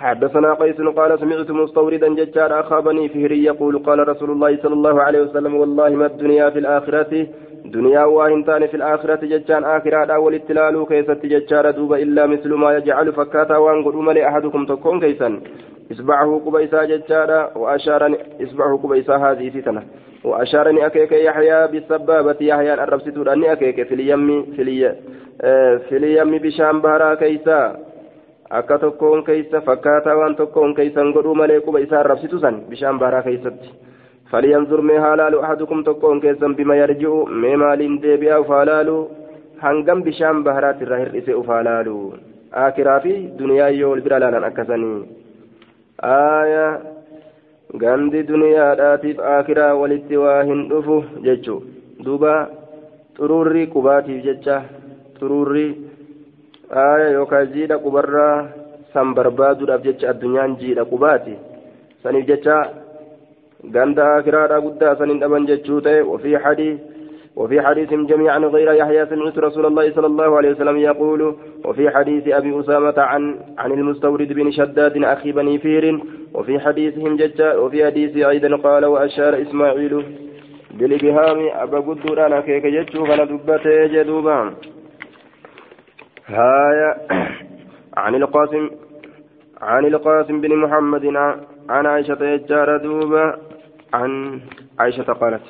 حدثنا 0.00 0.54
قيس 0.54 0.80
قال 0.80 1.18
سمعت 1.18 1.50
مستوردا 1.50 2.08
ججار 2.08 2.60
أخابني 2.60 3.08
فهري 3.08 3.44
يقول 3.44 3.78
قال 3.78 4.08
رسول 4.08 4.30
الله 4.30 4.56
صلى 4.62 4.74
الله 4.74 5.02
عليه 5.02 5.20
وسلم 5.22 5.54
والله 5.54 5.88
ما 5.88 6.06
الدنيا 6.06 6.50
في 6.50 6.58
الآخرة؟ 6.58 7.26
دنيا 7.64 8.04
واهنتان 8.04 8.66
في 8.66 8.76
الآخرة 8.76 9.20
ججان 9.26 9.64
آخرة 9.64 10.12
أول 10.14 10.34
التلال 10.34 10.86
كيست 10.88 11.26
ججار 11.26 11.70
دوب 11.70 11.92
إلا 11.94 12.26
مثل 12.26 12.54
ما 12.54 12.76
يجعل 12.76 13.12
فكاتا 13.12 13.56
وانقل 13.56 14.14
لأحدكم 14.14 14.66
تكون 14.66 15.00
كيسا. 15.00 15.40
إصبعه 15.92 16.40
قبيسا 16.46 16.84
ججار 16.84 17.50
وأشار 17.56 18.14
إصبعه 18.42 18.80
قبيسا 18.82 19.16
هذه 19.16 19.50
فتنة. 19.50 19.82
وأشارني 20.24 20.86
أكيك 20.86 21.12
يحيى 21.12 21.66
بالسبابة 21.66 22.36
يحيى 22.40 22.74
الرب 22.74 23.00
ستوراني 23.00 23.52
أكيك 23.52 23.86
في 23.88 23.94
اليم 23.94 24.46
اليم 24.58 24.94
في 25.88 25.96
اليم 25.96 26.38
بشام 26.38 26.80
بهرا 26.80 27.14
كيسا. 27.14 27.89
Akka 28.58 28.78
tokkoon 28.78 29.24
keeysa 29.24 29.60
fakkaataa 29.68 30.16
waan 30.20 30.36
tokkoon 30.36 30.74
keeysan 30.74 31.12
godhuu 31.16 31.34
malee 31.40 31.60
quba 31.66 31.82
isaa 31.86 32.02
rabsitu 32.02 32.40
san 32.44 32.60
bishaan 32.70 32.98
baaraa 33.02 33.22
keeysatti 33.28 33.70
falyanzur 34.30 34.82
mee 34.88 34.98
haalaalu 35.04 35.42
ahadukum 35.46 35.84
tokkoon 35.88 36.20
keessan 36.24 36.56
bima 36.58 36.76
yarji'u 36.80 37.16
mee 37.44 37.56
maaliin 37.62 37.96
deebi'aa 38.02 38.40
uf 38.44 38.50
hangam 39.62 40.02
bishaan 40.08 40.44
baharaatti 40.44 40.84
irraa 40.86 41.00
hir'ise 41.02 41.34
uf 41.40 41.48
haalaalu 41.52 41.96
aakiraa 42.64 43.00
fi 43.06 43.14
duniyaa 43.38 43.68
yoo 43.80 43.90
bira 44.06 44.20
laalan 44.22 44.46
akkasanii 44.48 45.00
aaya 46.12 46.64
gandi 47.82 48.22
duniyaadhaatiif 48.30 49.20
aakiraa 49.32 49.74
walitti 49.80 50.22
waa 50.22 50.40
hin 50.50 50.62
dhufu 50.70 50.96
jechuu 51.26 51.58
duuba 52.06 52.34
xuruurri 53.18 53.66
qubaatiif 53.74 54.24
jecha 54.28 54.56
xuruurri 55.18 55.66
aaya 56.70 57.10
yookaan 57.10 57.52
jiidha 57.54 57.78
qubarraa 57.78 58.48
san 58.92 59.14
barbaaduudhaaf 59.14 59.82
jecha 59.82 60.10
addunyaan 60.10 60.56
jiidha 60.60 60.84
qubaati. 60.84 61.34
Saniif 62.02 62.26
jecha 62.26 62.56
ganda 63.74 64.14
akiraadha 64.16 64.60
guddaa 64.60 64.96
sanin 64.96 65.20
dhaban 65.20 65.46
jechuu 65.46 65.80
ta'e 65.80 66.02
ofii 66.02 66.38
hadii 66.46 66.78
وفي 67.36 67.62
حديث 67.62 67.94
جميعا 67.94 68.38
غير 68.38 68.72
يحيى 68.72 69.06
سمعت 69.06 69.38
رسول 69.38 69.66
الله 69.66 69.92
صلى 69.92 70.06
الله 70.06 70.36
عليه 70.36 70.50
وسلم 70.50 70.76
يقول 70.76 71.36
وفي 71.64 71.90
حديث 71.90 72.28
أبي 72.28 72.60
أسامة 72.60 72.94
عن 72.98 73.36
عن 73.58 73.72
المستورد 73.72 74.32
بن 74.32 74.50
شداد 74.50 75.04
أخي 75.04 75.32
بني 75.32 75.58
فير 75.58 76.00
وفي 76.34 76.60
حديثهم 76.60 77.16
ججا 77.16 77.54
وفي 77.54 77.86
حديث 77.86 78.16
أيضا 78.16 78.56
قال 78.56 78.84
وأشار 78.84 79.42
إسماعيل 79.42 80.04
بالإبهام 80.74 81.38
أبا 81.54 81.78
قدر 81.80 82.26
أنا 82.26 82.40
كيك 82.40 82.66
جتشو 82.66 83.04
فندبته 83.04 83.86
جدوبا 83.86 84.38
هايا. 86.30 86.90
عن 87.96 88.14
القاسم 88.14 88.70
عن 89.62 89.84
القاسم 89.84 90.40
بن 90.40 90.56
محمد 90.56 91.04
عن 91.68 91.86
عائشة 91.86 92.24
يجار 92.24 92.76
دوبا 92.76 93.36
عن 93.94 94.40
عائشة 94.78 95.12
قالت 95.12 95.42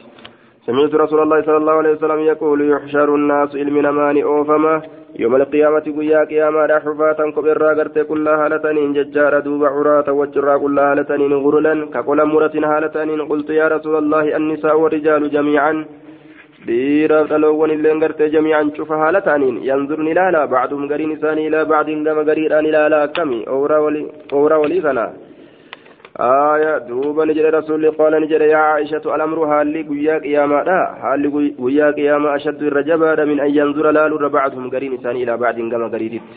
سمعت 0.66 0.95
رسول 0.95 1.22
الله 1.22 1.43
صلى 1.43 1.57
الله 1.57 1.72
عليه 1.72 1.91
وسلم 1.91 2.20
يقول 2.20 2.70
يحشر 2.70 3.14
الناس 3.14 3.57
علم 3.57 3.95
مان 3.95 4.22
أوفما 4.22 4.83
يوم 5.18 5.37
القيامة 5.37 5.87
قيا 5.99 6.24
قياما 6.24 6.78
حفاة 6.85 7.20
كبرا 7.37 7.70
قرت 7.78 7.99
كلها 7.99 8.47
هالتنين 8.47 8.93
ججار 8.93 9.41
دوبا 9.41 9.68
عراة 9.68 10.09
وجرا 10.12 10.59
كلها 10.59 10.93
هالتنين 10.93 11.33
غرلا 11.33 11.74
كقول 11.95 12.18
مرة 12.24 12.55
هالتنين 12.72 13.20
قلت 13.31 13.51
يا 13.51 13.68
رسول 13.68 13.95
الله 14.03 14.37
النساء 14.37 14.81
والرجال 14.81 15.31
جميعا 15.31 15.72
dhiiraaf 16.69 17.31
dhaloowwan 17.33 17.75
illeen 17.77 18.03
gartee 18.03 18.31
jamiican 18.35 18.71
cufa 18.77 19.01
haala 19.03 19.25
ta'aniin 19.29 19.63
yanzurni 19.71 20.13
ilaala 20.15 20.47
bacduhum 20.55 20.89
gariin 20.93 21.17
isaanii 21.17 21.49
ilaa 21.51 21.65
bacdiin 21.73 22.05
gama 22.09 22.29
gariidhaan 22.31 22.71
ilaala 22.71 23.03
akkami 23.09 23.41
owraa 23.57 24.61
walii 24.63 24.85
kana 24.87 25.07
آية 26.21 26.79
دوبا 26.89 27.25
نجد 27.25 27.47
رسول 27.59 27.91
قال 27.91 28.13
نجد 28.23 28.41
يا 28.41 28.57
عائشة 28.57 29.05
الأمر 29.15 29.39
هالي 29.53 29.83
قيا 29.89 30.19
قياما 30.25 30.61
لا 30.69 30.81
هالي 31.05 31.29
قيا 31.63 31.91
قياما 31.91 32.37
أشد 32.37 32.63
الرجبة 32.63 33.25
من 33.31 33.41
أن 33.41 33.51
ينظر 33.59 33.91
لال 33.91 34.29
بعضهم 34.29 34.71
قرين 34.71 34.93
إنسان 34.93 35.17
إلى 35.17 35.37
بعض 35.37 35.57
كما 35.73 35.89
قريدت 35.95 36.31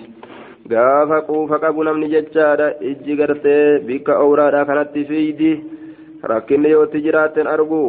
gaafa 0.71 1.21
quufa 1.27 1.59
qabu 1.59 1.83
namni 1.83 2.07
jechaadha 2.07 2.67
ijji 2.89 3.15
gartee 3.19 3.79
bikka 3.87 4.15
owraadha 4.25 4.61
kanatti 4.69 5.03
fiidi 5.09 5.49
rakkinni 6.31 6.69
yootti 6.71 7.01
jiraatten 7.05 7.47
argu 7.53 7.81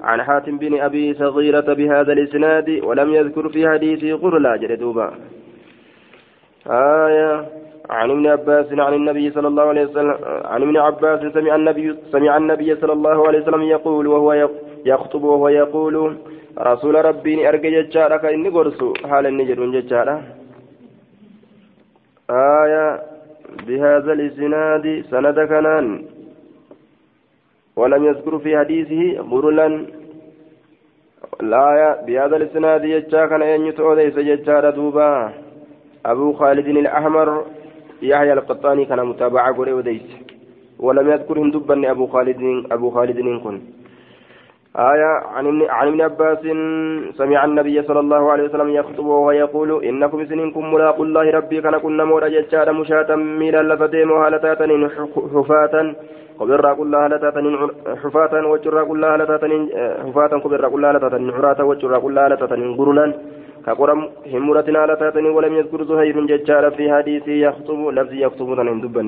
عن 0.00 0.22
حاتم 0.22 0.58
بن 0.58 0.80
أبي 0.80 1.14
صغيرة 1.14 1.72
بهذا 1.72 2.12
الإسناد 2.12 2.80
ولم 2.84 3.14
يذكر 3.14 3.48
في 3.48 3.68
حديث 3.68 4.04
غرلا 4.04 4.56
جلدوبا 4.56 5.10
آية 6.70 7.48
عن 7.90 8.10
ابن 8.10 8.26
عباس 8.26 8.66
عن 8.72 8.94
النبي 8.94 9.30
صلى 9.30 9.48
الله 9.48 9.62
عليه 9.62 9.84
وسلم 9.86 10.16
عن 10.44 10.62
ابن 10.62 10.76
عباس 10.76 11.32
سمع 11.32 11.56
النبي 11.56 11.96
سمع 12.12 12.36
النبي 12.36 12.76
صلى 12.76 12.92
الله 12.92 13.26
عليه 13.26 13.40
وسلم 13.42 13.62
يقول 13.62 14.06
وهو 14.06 14.48
يخطب 14.86 15.22
وهو 15.24 15.48
يقول 15.48 16.16
رسول 16.58 17.04
ربي 17.04 17.48
أرجى 17.48 17.70
جتشارك 17.82 18.24
إني 18.24 18.48
قرص 18.48 18.80
حال 19.10 19.26
النجر 19.26 19.80
جتشارة 19.80 20.22
آية 22.30 23.02
بهذا 23.66 24.12
الإسناد 24.12 25.04
سند 25.10 25.38
كنان 25.40 25.86
ولم 27.76 28.04
يذكر 28.04 28.38
في 28.38 28.58
حديثه 28.58 29.20
غرلا 29.20 29.86
الآية 31.40 32.06
بهذا 32.06 32.36
الإسناد 32.36 32.84
يجا 32.84 33.26
كان 33.26 33.42
أن 33.42 33.66
يتؤذيس 33.66 34.16
يجا 34.16 34.70
دوبا 34.70 35.32
أبو 36.06 36.32
خالد 36.32 36.66
الأحمر 36.66 37.44
يحيى 38.02 38.32
القطاني 38.32 38.84
كان 38.84 39.06
متابعة 39.06 39.56
قري 39.56 39.72
وديس 39.72 40.02
ولم 40.78 41.10
يذكرهم 41.10 41.50
دبا 41.50 41.90
أبو 41.90 42.06
خالد 42.06 42.42
أبو 42.72 42.90
خالد 42.90 43.18
كن. 43.44 43.60
آية 44.78 45.12
عن 45.70 45.86
ابن 45.88 46.00
عباس 46.00 46.38
سمع 47.16 47.44
النبي 47.44 47.82
صلى 47.82 48.00
الله 48.00 48.32
عليه 48.32 48.44
وسلم 48.44 48.68
يخطب 48.68 49.06
وهو 49.06 49.30
يقول 49.30 49.84
إنكم 49.84 50.24
سنينكم 50.24 50.74
ملاقوا 50.74 51.04
الله 51.04 51.30
ربي 51.30 51.60
كان 51.60 51.78
كنا 51.78 52.04
مورا 52.04 52.28
جتشارا 52.28 52.72
مشاة 52.72 53.14
ميلا 53.14 53.62
لفتيم 53.62 54.10
وهالتاتن 54.10 54.88
حفاة 55.34 55.94
قبرا 56.38 56.74
كلها 56.74 57.04
هالتاتن 57.04 57.44
حفاة 58.02 58.46
وجرا 58.46 58.84
كلها 58.84 59.14
هالتاتن 59.14 59.52
حفاة 60.04 60.32
قبرا 60.44 60.68
كلها 60.68 60.90
هالتاتن 60.90 61.30
عراة 61.30 61.64
وجرا 61.64 61.98
كلها 61.98 62.24
هالتاتن 62.26 62.70
غرلا 62.78 63.06
كقرم 63.66 64.00
همرة 64.32 64.68
هالتاتن 64.82 65.26
ولم 65.26 65.54
يذكر 65.54 65.84
زهير 65.84 66.26
جتشارا 66.26 66.70
في 66.70 66.84
حديث 66.94 67.28
يخطب 67.28 67.80
لفظ 67.96 68.12
يخطب 68.12 68.48
تنين 68.56 68.80
دبا 68.80 69.02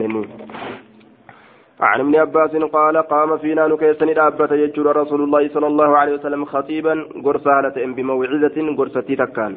عن 1.81 2.01
ابن 2.01 2.17
عباس 2.17 2.57
قال 2.57 2.97
قام 2.97 3.39
فينا 3.39 3.67
نكيسن 3.67 4.15
دابة 4.15 4.55
يجور 4.55 4.97
رسول 4.97 5.21
الله 5.23 5.49
صلى 5.49 5.67
الله 5.67 5.97
عليه 5.99 6.15
وسلم 6.15 6.45
خطيبا 6.45 6.95
قرصالة 7.25 7.77
بموعظة 7.97 8.57
قرصتي 8.79 9.17
تكان. 9.17 9.57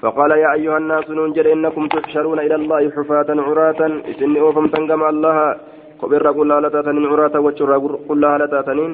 فقال 0.00 0.30
يا 0.30 0.52
أيها 0.52 0.78
الناس 0.78 1.10
ننجر 1.10 1.52
إنكم 1.52 1.86
تحشرون 1.86 2.38
إلى 2.38 2.54
الله 2.54 2.90
حفاة 2.90 3.28
عراة. 3.46 3.80
إسن 4.10 4.36
أوفم 4.36 4.66
تنقم 4.66 5.02
الله. 5.12 5.36
قبر 6.00 6.26
قل 6.38 6.50
لتاتنين 6.64 7.06
عراة 7.06 7.34
وجر 7.46 7.70
قل 8.08 8.24
لتاتنين 8.40 8.92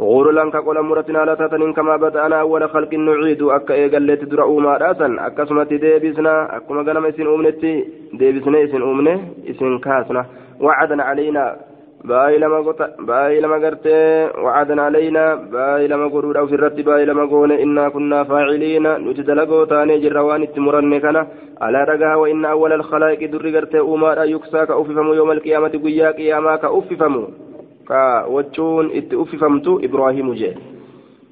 غرلا 0.00 0.44
كقول 0.50 0.78
مرتنا 0.82 1.20
لتاتنين 1.30 1.72
كما 1.72 1.96
بدأنا 1.96 2.40
أول 2.40 2.62
خلق 2.74 2.94
نعيد. 2.94 3.42
أكا 3.42 3.74
إيقلت 3.74 4.22
درأوا 4.24 4.60
ما 4.60 4.76
راسا. 4.82 5.08
أكا 5.26 5.44
سمت 5.44 5.72
ديبسنا. 5.72 6.56
أكما 6.56 6.80
قلم 6.88 7.04
إسن 7.06 7.26
أمنتي. 7.34 7.72
ديبسنا 8.18 8.64
إسن 8.64 8.82
أمنه. 8.82 9.16
إسن 9.50 9.78
كاسنا. 9.78 10.24
وعدا 10.60 11.02
علينا. 11.02 11.56
بأي 12.04 12.38
لما 12.38 12.58
قط 12.66 12.80
بأي 13.00 13.40
لما 13.40 13.56
قرت 13.56 13.86
علينا. 14.78 15.34
بأي 15.52 15.88
لما 15.88 16.06
قرود 16.06 16.36
أو 16.36 16.48
سرت 16.48 16.80
بأي 16.80 17.04
لما 17.04 17.24
قون 17.24 17.52
إنا 17.52 17.88
كنا 17.88 18.24
فاعلين. 18.24 18.86
نجد 19.06 19.30
لقو 19.30 19.64
تاني 19.64 19.98
جروان 19.98 20.42
التمرن 20.42 20.98
كنا. 20.98 21.26
على 21.60 21.84
رقها 21.84 22.14
وإن 22.14 22.44
أول 22.44 22.72
الخلائق 22.72 23.30
در 23.30 23.46
قرت 23.54 23.74
أمارا 23.74 24.24
يكسى 24.24 24.66
كأففم 24.66 25.08
يوم 25.12 25.30
القيامة 25.30 25.72
قيا 25.84 26.10
قياما 26.10 26.56
كأففم 26.56 27.14
كوجون 27.88 28.86
اتأففمت 28.98 29.66
إبراهيم 29.86 30.34
جي. 30.34 30.50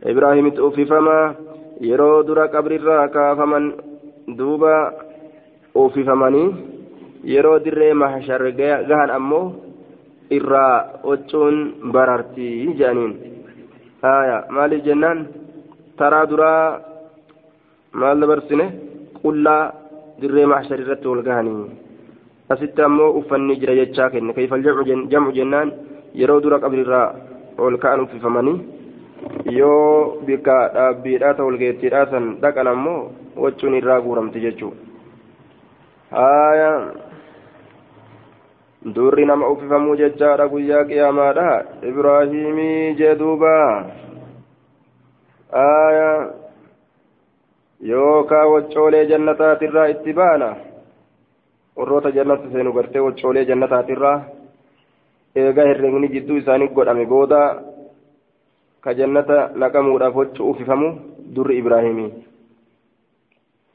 إبراهيم 0.05 0.47
اتأففما 0.47 1.35
yeroo 1.81 2.22
dura 2.22 2.49
qabrirraa 2.49 3.09
kaafaman 3.09 3.72
duuba 4.39 4.93
uffifamanii 5.75 6.55
yeroo 7.33 7.59
dirree 7.64 7.95
mahashar 8.03 8.43
gahan 8.59 9.11
ammoo 9.18 9.45
irraa 10.37 11.01
waccuun 11.11 11.57
barartii 11.95 12.75
jedhaniin 12.79 13.12
haya 14.03 14.37
maaliif 14.57 14.85
jennaan 14.89 15.18
taraa 15.99 16.27
duraa 16.31 16.81
maal 18.01 18.20
dabarsine 18.20 18.66
qullaa 19.22 19.62
dirree 20.20 20.47
mahashar 20.53 20.79
irratti 20.85 21.09
wal 21.12 21.22
gahanii 21.29 21.64
asitti 22.53 22.83
ammoo 22.89 23.11
uffanni 23.20 23.57
jira 23.61 23.75
jechaa 23.81 24.11
kenne 24.14 24.33
kayfal 24.37 24.62
jamcu 25.12 25.33
jennaan 25.39 25.68
yeroo 26.20 26.41
dura 26.45 26.59
qabrirraa 26.64 27.09
ol 27.64 27.77
ka'an 27.83 28.01
uffifamanii 28.05 28.57
yoo 29.59 30.20
bikka 30.27 30.57
dhaabbiidhaa 30.75 31.35
ta'u 31.37 31.47
walgeettiidhaa 31.51 32.07
san 32.12 32.25
dhaqan 32.43 32.68
ammoo 32.75 33.01
waccuun 33.45 33.75
irraa 33.81 34.01
guuramti 34.07 34.41
jechuudha 34.45 34.81
durri 38.85 39.24
nama 39.24 39.49
uffifamuu 39.49 39.97
jechaadha 39.97 40.49
guyyaa 40.49 40.85
qiyaamaadha 40.85 41.64
ibraahimii 41.91 42.95
jee 42.99 43.14
duuba 43.18 43.53
aya 45.62 46.11
yookaa 47.91 48.47
waccoolee 48.55 49.07
jannataatirraa 49.12 49.87
itti 49.95 50.12
baana 50.12 50.49
warroota 51.76 52.11
jannata 52.18 52.51
seenu 52.53 52.72
gartee 52.72 53.01
waccoolee 53.07 53.45
jannataatirraa 53.45 54.18
eegaa 55.37 55.66
herreegni 55.70 56.09
jidduu 56.16 56.37
isaanii 56.43 56.68
godhame 56.76 57.07
booda 57.07 57.41
ka 58.85 58.95
jannata 58.95 59.51
naqamuudhaaf 59.62 60.16
waccu 60.16 60.51
uffifamu 60.51 60.89
durri 61.35 61.59
ibraahimii 61.59 62.12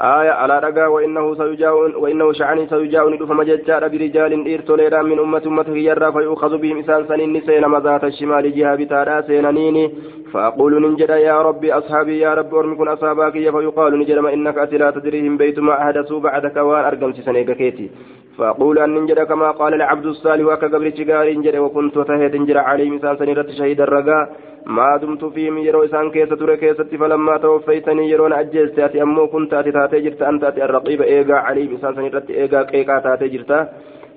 آية 0.01 0.31
على 0.31 0.59
رجا 0.59 0.87
وإنه 0.87 1.35
سيجاء 1.35 1.99
وإنه 1.99 2.31
شعني 2.31 2.67
سيجاء 2.67 3.09
ندفم 3.09 3.41
ججار 3.43 3.87
برجال 3.87 4.53
إرتوليرا 4.53 5.01
من 5.01 5.19
أمة 5.19 5.41
أمته 5.45 5.77
يرى 5.77 6.11
فيؤخذ 6.11 6.57
بهم 6.57 6.77
إنسان 6.77 7.05
سنين 7.07 7.41
سين 7.41 7.67
مذات 7.67 8.03
الشمال 8.03 8.55
جهة 8.55 8.75
بتارا 8.75 9.21
سينانيني 9.21 9.91
فأقول 10.33 10.81
ننجد 10.81 11.09
يا 11.09 11.41
ربي 11.41 11.73
أصحابي 11.73 12.19
يا 12.19 12.33
رب 12.33 12.55
أرمكن 12.55 12.87
أصحابك 12.87 13.33
فيقال 13.33 13.99
نجد 13.99 14.17
ما 14.17 14.33
إنك 14.33 14.57
أتي 14.57 14.77
لا 14.77 14.91
تدريهم 14.91 15.37
بيت 15.37 15.59
ما 15.59 15.81
أحدثوا 15.81 16.19
بعدك 16.19 16.57
وان 16.57 16.83
أرقم 16.85 17.13
سنيك 17.13 17.51
كيتي. 17.51 17.89
فأقول 18.37 18.79
أن 18.79 18.89
ننجد 18.89 19.19
كما 19.19 19.51
قال 19.51 19.73
العبد 19.73 20.05
الصالح 20.05 20.45
وكقبر 20.45 20.91
شقار 20.97 21.33
نجد 21.33 21.55
وكنت 21.55 21.97
وتهيت 21.97 22.35
نجد 22.35 22.57
عليه 22.57 22.89
مثال 22.89 23.17
سنيرة 23.19 23.47
شهيد 23.57 23.81
الرقا. 23.81 24.29
ما 24.65 24.97
دمت 24.97 25.25
فيهم 25.25 25.57
يرو 25.57 25.83
إسان 25.83 26.11
كيسة 26.11 26.35
ترى 26.35 26.57
كيسة 26.57 26.83
فلما 26.83 27.37
توفيتني 27.37 28.09
يرون 28.09 28.33
أجلت 28.33 28.79
أتي 28.79 29.01
أمو 29.01 29.27
كنت 29.27 29.53
أتي 29.53 29.71
تاتي 29.71 29.99
جرت 30.01 30.21
أنت 30.21 30.43
أتي 30.43 30.63
الرقيب 30.65 31.01
إيقا 31.01 31.33
علي 31.33 31.75
إسان 31.75 31.95
سنيرة 31.95 32.23
إيقا 32.29 32.63
كيكا 32.63 32.99
تاتي 32.99 33.27
جرت 33.27 33.51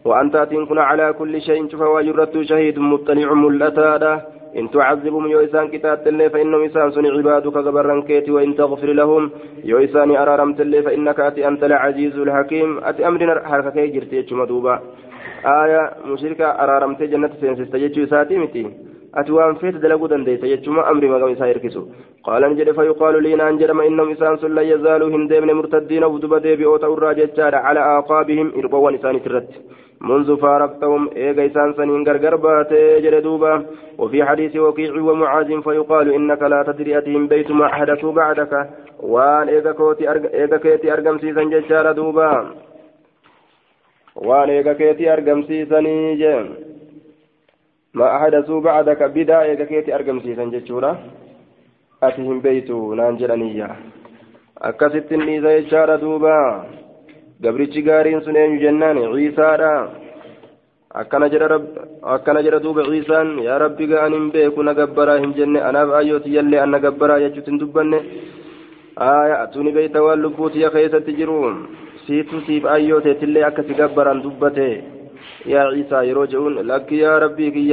وأنت 0.04 0.36
أتي 0.36 0.56
كن 0.66 0.78
على 0.78 1.12
كل 1.12 1.40
شيء 1.40 1.68
شوف 1.68 1.80
وجرت 1.80 2.34
شهيد 2.42 2.78
مطلع 2.78 3.32
ملتادا 3.32 4.20
إن 4.58 4.70
تعذبهم 4.70 5.26
يو 5.26 5.40
إسان 5.40 5.68
كتاب 5.68 5.98
اللي 6.06 6.30
فإنهم 6.30 6.62
إسان 6.64 7.06
عبادك 7.16 7.56
غبرا 7.56 8.00
كيتي 8.00 8.30
وإن 8.30 8.56
تغفر 8.56 8.90
لهم 8.92 9.30
يو 9.64 9.78
إسان 9.78 10.10
أرارمت 10.16 10.60
اللي 10.60 10.82
فإنك 10.82 11.20
أتي 11.20 11.48
أنت 11.48 11.64
العزيز 11.64 12.18
الحكيم 12.18 12.80
أتي 12.84 13.06
أمرنا 13.08 13.48
حركة 13.48 13.86
جرتي 13.86 14.16
يجمع 14.16 14.44
دوبا 14.44 14.74
آية 15.46 15.90
مشركة 16.06 16.44
أرارمت 16.44 17.02
جنة 17.02 17.30
سينسيست 17.40 17.74
يجو 17.74 18.06
ساتي 18.06 18.38
متي 18.38 18.91
feete 19.60 19.78
dalaguu 19.78 20.08
dandeessa 20.08 20.46
jechuuma 20.46 20.86
amri 20.86 21.08
maqam 21.08 21.32
isaa 21.32 21.46
hirkisu 21.52 21.82
qaalan 22.24 22.56
jedhe 22.56 22.72
fayuqaalu 22.72 23.20
liinaan 23.20 23.58
jedhama 23.58 23.84
innahum 23.84 24.12
isaan 24.12 24.38
sun 24.38 24.54
lan 24.54 24.66
yazaaluu 24.66 25.10
hin 25.10 25.28
deemne 25.28 25.52
murtaddiina 25.60 26.08
uf 26.08 26.20
duba 26.20 26.40
deebi'oo 26.40 26.78
ta'urraa 26.78 27.14
jechaadha 27.20 27.62
calaa 27.66 27.86
aaqaabihim 27.94 28.52
irqoowwan 28.62 28.94
isaaniit 29.00 29.26
irratti 29.30 29.64
منذ 30.02 30.36
فارقتهم 30.36 31.10
إيجا 31.16 31.46
إسان 31.46 31.74
سنين 31.74 32.08
غرغر 32.08 33.20
دوبا 33.20 33.66
وفي 33.98 34.24
حديث 34.24 34.56
وكيع 34.56 34.94
ومعاذ 34.94 35.62
فيقال 35.62 36.12
إنك 36.14 36.42
لا 36.42 36.62
تدري 36.62 36.98
أتهم 36.98 37.28
بيت 37.28 37.50
ما 37.50 37.66
أحدثوا 37.66 38.12
بعدك 38.12 38.52
وان 39.02 39.48
إيجا 39.48 39.72
كوتي 39.72 40.10
أرج... 40.10 40.26
إيجا 40.26 40.56
كيتي 40.56 40.92
أرقم 40.92 41.18
سيسن 41.18 41.50
ججار 41.50 41.92
دوبا 41.92 42.30
وان 44.16 44.50
إيجا 44.50 44.72
كيتي 44.72 45.12
أرقم 45.12 45.42
سيسن 45.42 45.84
جيم 46.20 46.71
ما 47.93 48.15
أحدثوا 48.15 48.61
بعدك 48.61 49.03
بدا 49.03 49.41
إيجا 49.41 49.65
كيتي 49.65 49.95
أرقم 49.95 50.19
سيسن 50.19 50.49
ججورا 50.51 50.91
أتهم 52.03 52.39
بيت 52.39 52.69
نانجلانية 52.71 53.69
أكست 54.57 55.11
النيزة 55.11 55.59
ججار 55.59 55.95
دوبا 55.95 56.37
gabrichi 57.41 57.81
gaariin 57.85 58.21
sun 58.25 58.35
eenyu 58.35 58.57
jennaan 58.61 58.97
ciisaadha 59.13 59.71
akkana 61.01 61.29
jedha 62.45 62.59
duuba 62.63 62.85
ciisaan 62.89 63.29
yaa 63.47 63.59
rabbi 63.63 63.85
ga'an 63.91 64.13
hin 64.17 64.31
beeku 64.33 64.63
na 64.63 64.73
gabbaraa 64.79 65.19
hin 65.21 65.35
jenne 65.37 65.59
anaaf 65.67 65.93
ayyooti 65.99 66.33
yallee 66.37 66.59
an 66.63 66.73
na 66.75 66.79
gabbaraa 66.85 67.19
jechuutti 67.23 67.51
hin 67.51 67.59
dubbanne 67.63 67.99
aya 69.09 69.35
atuni 69.43 69.75
beeyta 69.77 70.03
waan 70.05 70.23
lubbuutiya 70.25 70.73
keessatti 70.75 71.17
jiru 71.19 71.37
siitu 72.07 72.41
siif 72.47 72.65
ayyooteetillee 72.75 73.45
akka 73.49 73.67
si 73.69 73.79
gabbaran 73.81 74.23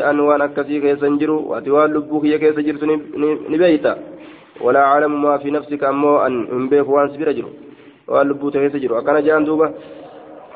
an 0.10 0.20
waan 0.28 0.42
akkasii 0.42 0.82
keessa 0.82 1.06
hin 1.06 1.18
jiru 1.24 1.40
ati 1.58 1.70
waan 1.78 1.92
lubbuu 1.94 2.22
kiyya 2.22 2.40
keessa 2.44 2.62
jirtu 2.68 2.86
ni 3.50 3.58
beeyta 3.64 3.98
walaa 4.66 4.92
aclamu 4.92 5.18
maa 5.18 5.40
fi 5.40 5.52
nafsika 5.52 5.90
ammoo 5.90 6.20
an 6.28 6.46
hin 6.54 6.70
beeku 6.70 6.94
waan 7.00 7.12
si 7.12 7.18
bira 7.18 7.34
jiru 7.34 7.52
واللبوت 8.10 8.56
يسجر 8.56 8.94
وكان 8.94 9.24
جان 9.24 9.44
دوبا. 9.46 9.74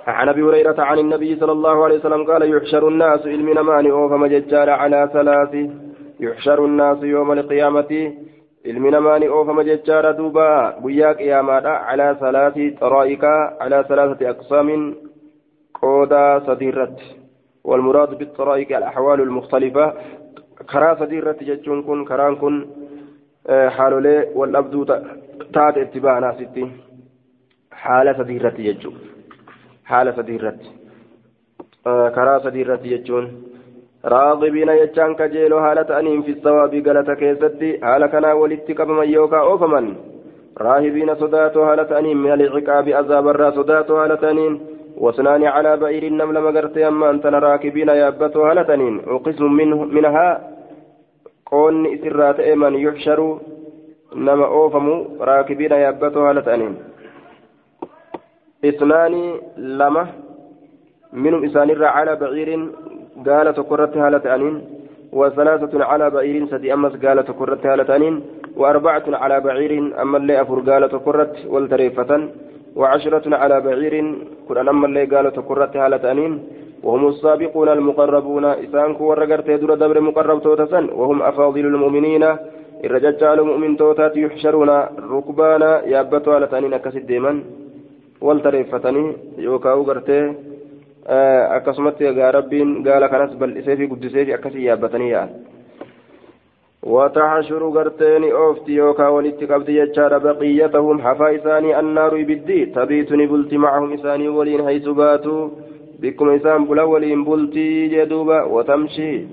عن 0.08 0.30
أبي 0.30 0.42
هريرة 0.42 0.82
عن 0.82 1.00
النبي 1.00 1.36
صلى 1.36 1.52
الله 1.52 1.84
عليه 1.84 1.96
وسلم 1.96 2.24
قال 2.24 2.56
يحشر 2.56 2.88
الناس 2.88 3.28
علمنا 3.28 3.62
ماني 3.62 3.92
اوفم 3.92 4.26
ججار 4.26 4.70
على 4.70 5.10
ثلاث 5.14 5.54
يحشر 6.20 6.66
الناس 6.66 7.04
يوم 7.04 7.32
القيامة 7.32 8.14
علمنا 8.66 9.00
ماني 9.00 9.28
اوفم 9.28 9.62
ججار 9.62 10.12
دوبا. 10.12 10.80
بيا 10.84 11.12
قيامة 11.12 11.68
على 11.68 12.18
ثلاث 12.20 12.80
طرائق. 12.82 13.26
على 13.62 13.86
ثلاثة 13.90 14.30
أقسام. 14.30 14.96
قودا 15.84 16.26
صديرت 16.48 17.00
والمراد 17.64 18.12
بالطرائق 18.20 18.70
الأحوال 18.78 19.20
المختلفة 19.28 19.86
كرا 20.72 20.90
صديرت 21.02 21.40
ججون 21.50 21.80
كن 21.88 22.00
كران 22.10 22.36
كن 22.42 22.56
حالولي 23.76 24.16
والأبدو 24.36 24.82
تات 25.54 25.76
اتباعنا 25.84 26.30
ستين 26.40 26.70
haala 27.84 28.14
sadii 28.18 28.36
irratti 28.40 28.66
jechuun 28.68 29.00
haala 29.92 30.12
sadii 30.18 30.36
irratti 30.40 30.70
karaa 32.18 32.40
sadii 32.46 32.64
irratti 32.66 32.92
jechuun 32.94 33.26
raaqibiina 34.14 34.76
jechaan 34.82 35.16
kajeeloo 35.22 35.62
haala 35.66 35.84
ta'aniin 35.90 36.24
fi 36.28 36.36
sawaabii 36.46 36.84
galata 36.88 37.16
keessatti 37.22 37.72
haala 37.88 38.08
kanaa 38.14 38.36
walitti 38.42 38.78
qabaman 38.80 39.12
yookaan 39.16 39.50
oofaman 39.54 39.90
raahibiina 40.68 41.16
sodaatoo 41.24 41.66
haala 41.70 41.86
ta'aniin 41.92 42.24
min 42.26 42.36
alciqaabi 42.38 42.96
azaabarraa 43.02 43.52
sodaatoo 43.60 44.00
nam 46.20 46.34
lama 46.34 46.52
gartee 46.52 46.84
amma 46.84 47.10
antana 47.10 47.40
raakibiina 47.40 47.96
yaabbatoo 47.96 48.46
haala 48.46 48.66
ta'aniin 48.66 49.02
uqismu 49.18 49.50
minhaa 49.98 50.40
qoonni 51.52 51.94
isirraa 51.96 52.34
ta'e 52.34 52.56
man 52.56 52.76
yuxsharu 52.86 53.30
nama 54.16 54.46
oofamu 54.48 54.96
raakibiina 55.20 55.78
yaabbatoo 55.86 56.26
haala 56.26 56.42
ta'aniin 56.42 56.76
اثنان 58.64 59.14
لما 59.58 60.08
منهم 61.14 61.46
إسان 61.46 61.84
على 61.84 62.16
بعير 62.16 62.50
قال 63.28 63.54
تكرت 63.54 63.98
هالة 63.98 64.36
أنين 64.36 64.56
وثلاثة 65.14 65.84
على 65.84 66.10
بعير 66.10 66.46
سدي 66.52 66.74
أمس 66.74 67.06
قال 67.06 67.26
تكرت 67.26 67.66
هالة 67.66 67.96
أنين 67.96 68.24
وأربعة 68.56 69.04
على 69.08 69.40
بعير 69.40 70.02
أما 70.02 70.18
اللي 70.18 70.42
أفر 70.42 70.60
قال 70.60 70.90
تكرت 70.90 71.46
والتريفة 71.46 72.30
وعشرة 72.76 73.26
على 73.42 73.62
بعير 73.62 73.96
كل 74.48 74.58
أما 74.58 74.86
اللي 74.88 75.06
قال 75.06 75.26
تكرت 75.34 75.74
هالة 75.78 76.04
أنين. 76.12 76.34
وهم 76.84 77.08
السابقون 77.08 77.70
المقربون 77.70 78.46
إسان 78.46 78.94
كور 79.00 79.18
رقرت 79.20 79.50
دور 79.62 79.72
دبر 79.82 79.98
مقرب 80.08 80.38
توتسن. 80.44 80.86
وهم 81.00 81.22
أفاضل 81.22 81.66
المؤمنين 81.66 82.24
الرجال 82.86 83.38
مؤمن 83.50 83.78
توتات 83.78 84.18
يحشرون. 84.18 84.70
ركبانا 85.14 85.72
يابتوا 85.94 86.36
على 86.36 86.48
تأنين 86.48 86.74
أكسد 86.74 87.06
ديما 87.06 87.34
waltareeffatanii 88.24 89.18
yookaan 89.38 89.84
gartee 89.84 90.24
akkasumatti 91.56 92.06
egaa 92.08 92.32
rabbiin 92.32 92.70
gaala 92.86 93.10
kanas 93.10 93.34
bal'isee 93.42 93.76
fi 93.80 93.88
guddisee 93.88 94.26
fi 94.26 94.34
akkasii 94.34 94.66
yaabbatanii 94.66 95.10
yaa'an. 95.12 95.30
وتحشر 96.84 97.64
غرتين 97.64 98.24
أوفتي 98.32 98.72
يوكا 98.72 99.08
ولت 99.08 99.52
قبض 99.52 99.70
يجار 99.70 100.18
بقيتهم 100.18 101.02
حفا 101.02 101.36
إساني 101.36 101.80
النار 101.80 102.14
بدي 102.30 102.66
تبيتني 102.66 103.26
بلت 103.26 103.54
معهم 103.54 103.94
إساني 103.94 104.28
ولين 104.30 104.66
حيث 104.66 104.88
باتوا. 104.88 105.50
بكم 106.00 106.30
إسان 106.30 106.66
بلا 106.66 106.84
ولين 106.84 107.24
بلتي 107.24 107.88
جدوبا. 107.88 108.44
وتمشي. 108.44 109.26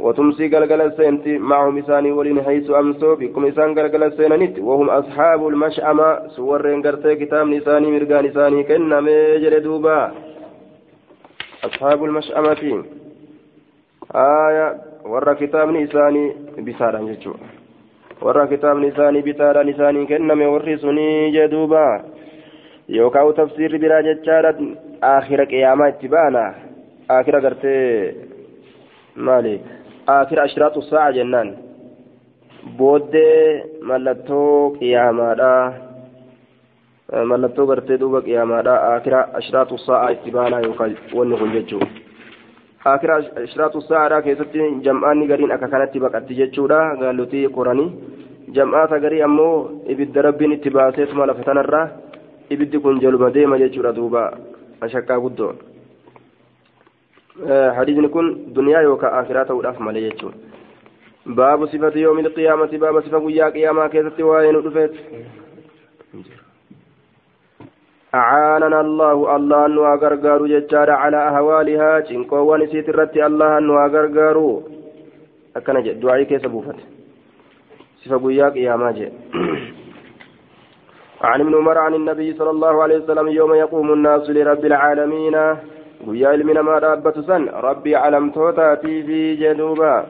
وتمسي 0.00 0.48
قلقل 0.48 0.80
السنت 0.80 1.28
معهم 1.28 1.78
إساني 1.78 2.10
ولين 2.12 2.42
حيث 2.42 2.70
أمسوا. 2.70 3.14
بكم 3.14 3.46
إسان 3.46 3.78
قلقل 3.78 4.02
السننت 4.02 4.58
وهم 4.58 4.90
أصحاب 4.90 5.48
المشأمة. 5.48 6.28
سور 6.28 6.80
قرتي 6.84 7.14
كتاب 7.14 7.46
نساني 7.46 7.90
مرقان 7.90 8.24
نساني 8.26 8.62
كنا 8.64 9.00
ميجر 9.00 9.58
دوبا. 9.58 10.12
أصحاب 11.64 12.04
المشأمة 12.04 12.84
آية 14.14 14.87
warra 15.04 15.34
kitaabni 15.34 15.82
isaanii 15.82 16.34
bitaadhaan 16.64 17.06
jechuudha 17.06 17.46
warra 18.22 18.46
kitaabni 18.46 18.88
isaanii 18.88 19.22
bitaadhaan 19.22 19.68
isaanii 19.68 20.06
kenname 20.06 20.46
warri 20.46 20.78
sunii 20.78 21.32
jedhuuba 21.32 21.84
yookaan 22.88 23.34
tafsiirri 23.34 23.78
biraa 23.78 24.02
jechaadha 24.02 24.54
akhira 25.12 25.46
qiyaamaa 25.46 25.88
itti 25.88 26.08
baana 26.08 26.54
akhira 27.08 27.40
gartee 27.40 28.16
maali 29.16 29.60
akhira 30.06 30.42
ashiraatu 30.42 30.82
saa'a 30.82 31.12
jennaan 31.12 31.54
booddee 32.78 33.64
mallattoo 33.82 34.70
qiyaamaadha 34.78 35.52
mallattoo 37.30 37.66
gartee 37.66 38.00
duuba 38.00 38.20
qiyaamaadha 38.26 38.74
akhira 38.96 39.24
ashiraatu 39.40 39.78
saa'a 39.86 40.10
itti 40.18 40.30
baana 40.30 40.60
yookaan 40.66 40.96
wanni 41.14 41.36
kun 41.38 41.52
jechuudha. 41.52 42.07
akira 42.84 43.22
shiraatu 43.52 43.80
sa'aadhaa 43.80 44.22
keessatti 44.22 44.60
jam'aanni 44.84 45.26
gariin 45.26 45.52
akka 45.52 45.68
kanatti 45.68 46.00
baqatti 46.00 46.34
jechuudha. 46.34 46.96
Gaallotii 47.00 47.48
qoranii 47.48 47.88
jam'aata 48.54 49.00
garii 49.00 49.22
ammoo 49.22 49.82
ibidda 49.86 50.22
rabbiin 50.22 50.52
itti 50.52 50.70
baaseetuma 50.70 51.26
lafa 51.26 51.42
tanarraa 51.42 51.88
ibiddi 52.50 52.78
kun 52.80 53.00
jaluma 53.00 53.30
deema 53.30 53.58
jechuudha 53.58 53.92
duuba 53.92 54.22
ashakkaa 54.80 55.20
guddoo 55.20 55.52
eh, 57.48 57.70
hadiisni 57.76 58.08
kun 58.08 58.54
duniyaa 58.54 58.82
yookaan 58.82 59.18
akiraa 59.18 59.44
ta'uudhaaf 59.44 59.78
malee 59.78 60.10
jechuudha. 60.10 60.36
Baabu 61.34 61.66
sifati 61.66 62.02
yoomiin 62.02 62.30
qiyaamati? 62.34 62.78
Baaba 62.78 63.02
sifa 63.02 63.20
guyyaa 63.20 63.50
qiyaamaa 63.50 63.88
keessatti 63.88 64.22
waa'ee 64.22 64.52
nu 64.52 64.62
dhufeet. 64.64 64.94
أعاننا 68.14 68.80
الله 68.80 69.36
الله 69.36 69.66
أنو 69.66 69.82
أغرغارو 69.94 70.46
ججار 70.46 70.90
على 70.90 71.16
أهوالها 71.28 72.00
چنكو 72.00 72.36
ونسيت 72.36 72.88
الرتي 72.88 73.26
الله 73.26 73.58
أنو 73.58 73.74
أغرغارو 73.86 74.62
أكنا 75.56 75.80
جد 75.80 76.00
دعائي 76.00 76.24
كيس 76.24 76.46
بوفت 76.46 76.78
صفة 78.00 78.16
قياك 78.24 78.56
يا 78.56 78.76
ماجي 78.76 79.08
عن 81.20 81.40
ابن 81.40 81.54
عمر 81.54 81.78
عن 81.78 81.94
النبي 81.94 82.32
صلى 82.34 82.50
الله 82.50 82.82
عليه 82.82 82.98
وسلم 82.98 83.28
يوم 83.28 83.54
يقوم 83.54 83.92
الناس 83.92 84.30
لرب 84.30 84.64
العالمين. 84.64 85.36
قيا 86.06 86.34
المنا 86.34 86.62
ما 86.62 86.78
رابة 86.78 87.16
سن. 87.28 87.48
ربي 87.48 87.96
علم 87.96 88.30
توتاتي 88.30 89.02
في 89.02 89.34
جنوبا. 89.34 90.06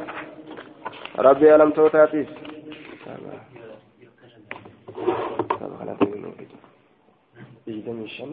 ربي 1.18 1.50
علم 1.50 1.70
توتاتي. 1.70 2.26
إيدمي 8.08 8.16
شن 8.16 8.32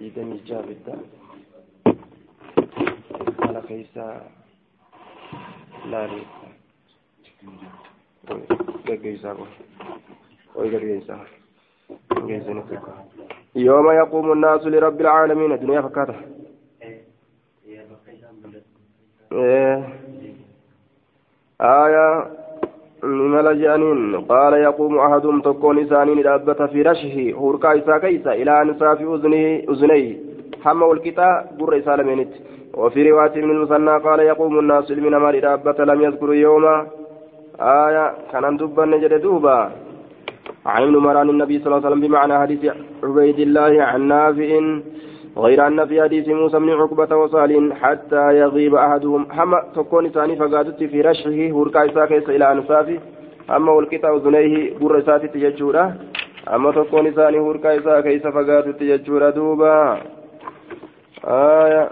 إيدمي 0.00 0.40
جابدة 0.46 0.94
على 3.42 3.62
كيسا 3.68 4.30
لاري 5.86 6.26
يوم 13.56 13.90
يقوم 13.90 14.32
الناس 14.32 14.66
لرب 14.66 15.00
العالمين. 15.00 15.52
الدنيا 15.52 15.80
فكاته 15.80 16.14
إية. 19.32 19.88
آية 23.05 23.09
مل 23.33 23.61
جانين 23.61 24.15
قال 24.31 24.53
يقوم 24.53 24.97
أحدهم 24.97 25.41
تكون 25.41 25.79
إسانين 25.79 26.21
دابة 26.21 26.65
في 26.71 26.81
رشه 26.81 27.33
هوركا 27.39 27.77
إسا 27.77 27.97
كيسا 27.97 28.33
إلى 28.33 28.61
أنصاف 28.61 29.01
أذنه 29.01 29.45
أذنيه 29.71 30.17
حمى 30.63 30.85
الكتاب 30.91 31.57
بر 31.59 31.77
إسالمينت 31.77 32.31
وفي 32.77 32.99
رواية 33.11 33.35
من 33.45 33.51
المثنى 33.51 33.97
قال 34.07 34.19
يقوم 34.19 34.59
الناس 34.59 34.91
من 34.91 35.15
مال 35.23 35.41
دابة 35.41 35.79
لم 35.89 36.01
يذكر 36.01 36.33
يوما 36.33 36.75
آية 37.59 38.05
كان 38.31 38.57
دبا 38.57 38.85
نجد 38.85 39.13
دوبا 39.21 39.57
عن 40.65 40.81
ابن 40.83 40.97
مران 40.97 41.29
النبي 41.29 41.59
صلى 41.59 41.67
الله 41.67 41.77
عليه 41.77 41.87
وسلم 41.87 42.01
بمعنى 42.07 42.39
حديث 42.39 42.61
عبيد 43.03 43.39
الله 43.39 43.73
عن 43.89 44.01
نافع 44.13 44.49
غير 45.36 45.66
أن 45.66 45.86
في 45.86 46.02
حديث 46.02 46.28
موسى 46.28 46.58
بن 46.58 46.70
عقبة 46.70 47.16
وصال 47.16 47.74
حتى 47.74 48.38
يغيب 48.38 48.74
أحدهم 48.74 49.32
حما 49.32 49.64
تكون 49.76 50.08
ثاني 50.10 50.36
فقادت 50.36 50.84
في 50.84 51.00
رشه 51.00 51.50
هركا 51.50 51.84
إساكيس 51.84 52.28
إلى 52.28 52.52
أنفافه 52.52 52.98
أما 53.50 53.72
والقطع 53.72 54.16
أذنيه 54.16 54.78
بر 54.78 54.98
إساتي 54.98 55.28
تججورة 55.28 55.96
أما 56.54 56.72
تكون 56.72 57.10
ثاني 57.10 57.38
هركا 57.38 57.78
إساكيس 57.78 58.22
فقادت 58.22 58.80
تججورة 58.80 59.30
دوبا. 59.30 60.00
آية. 61.24 61.90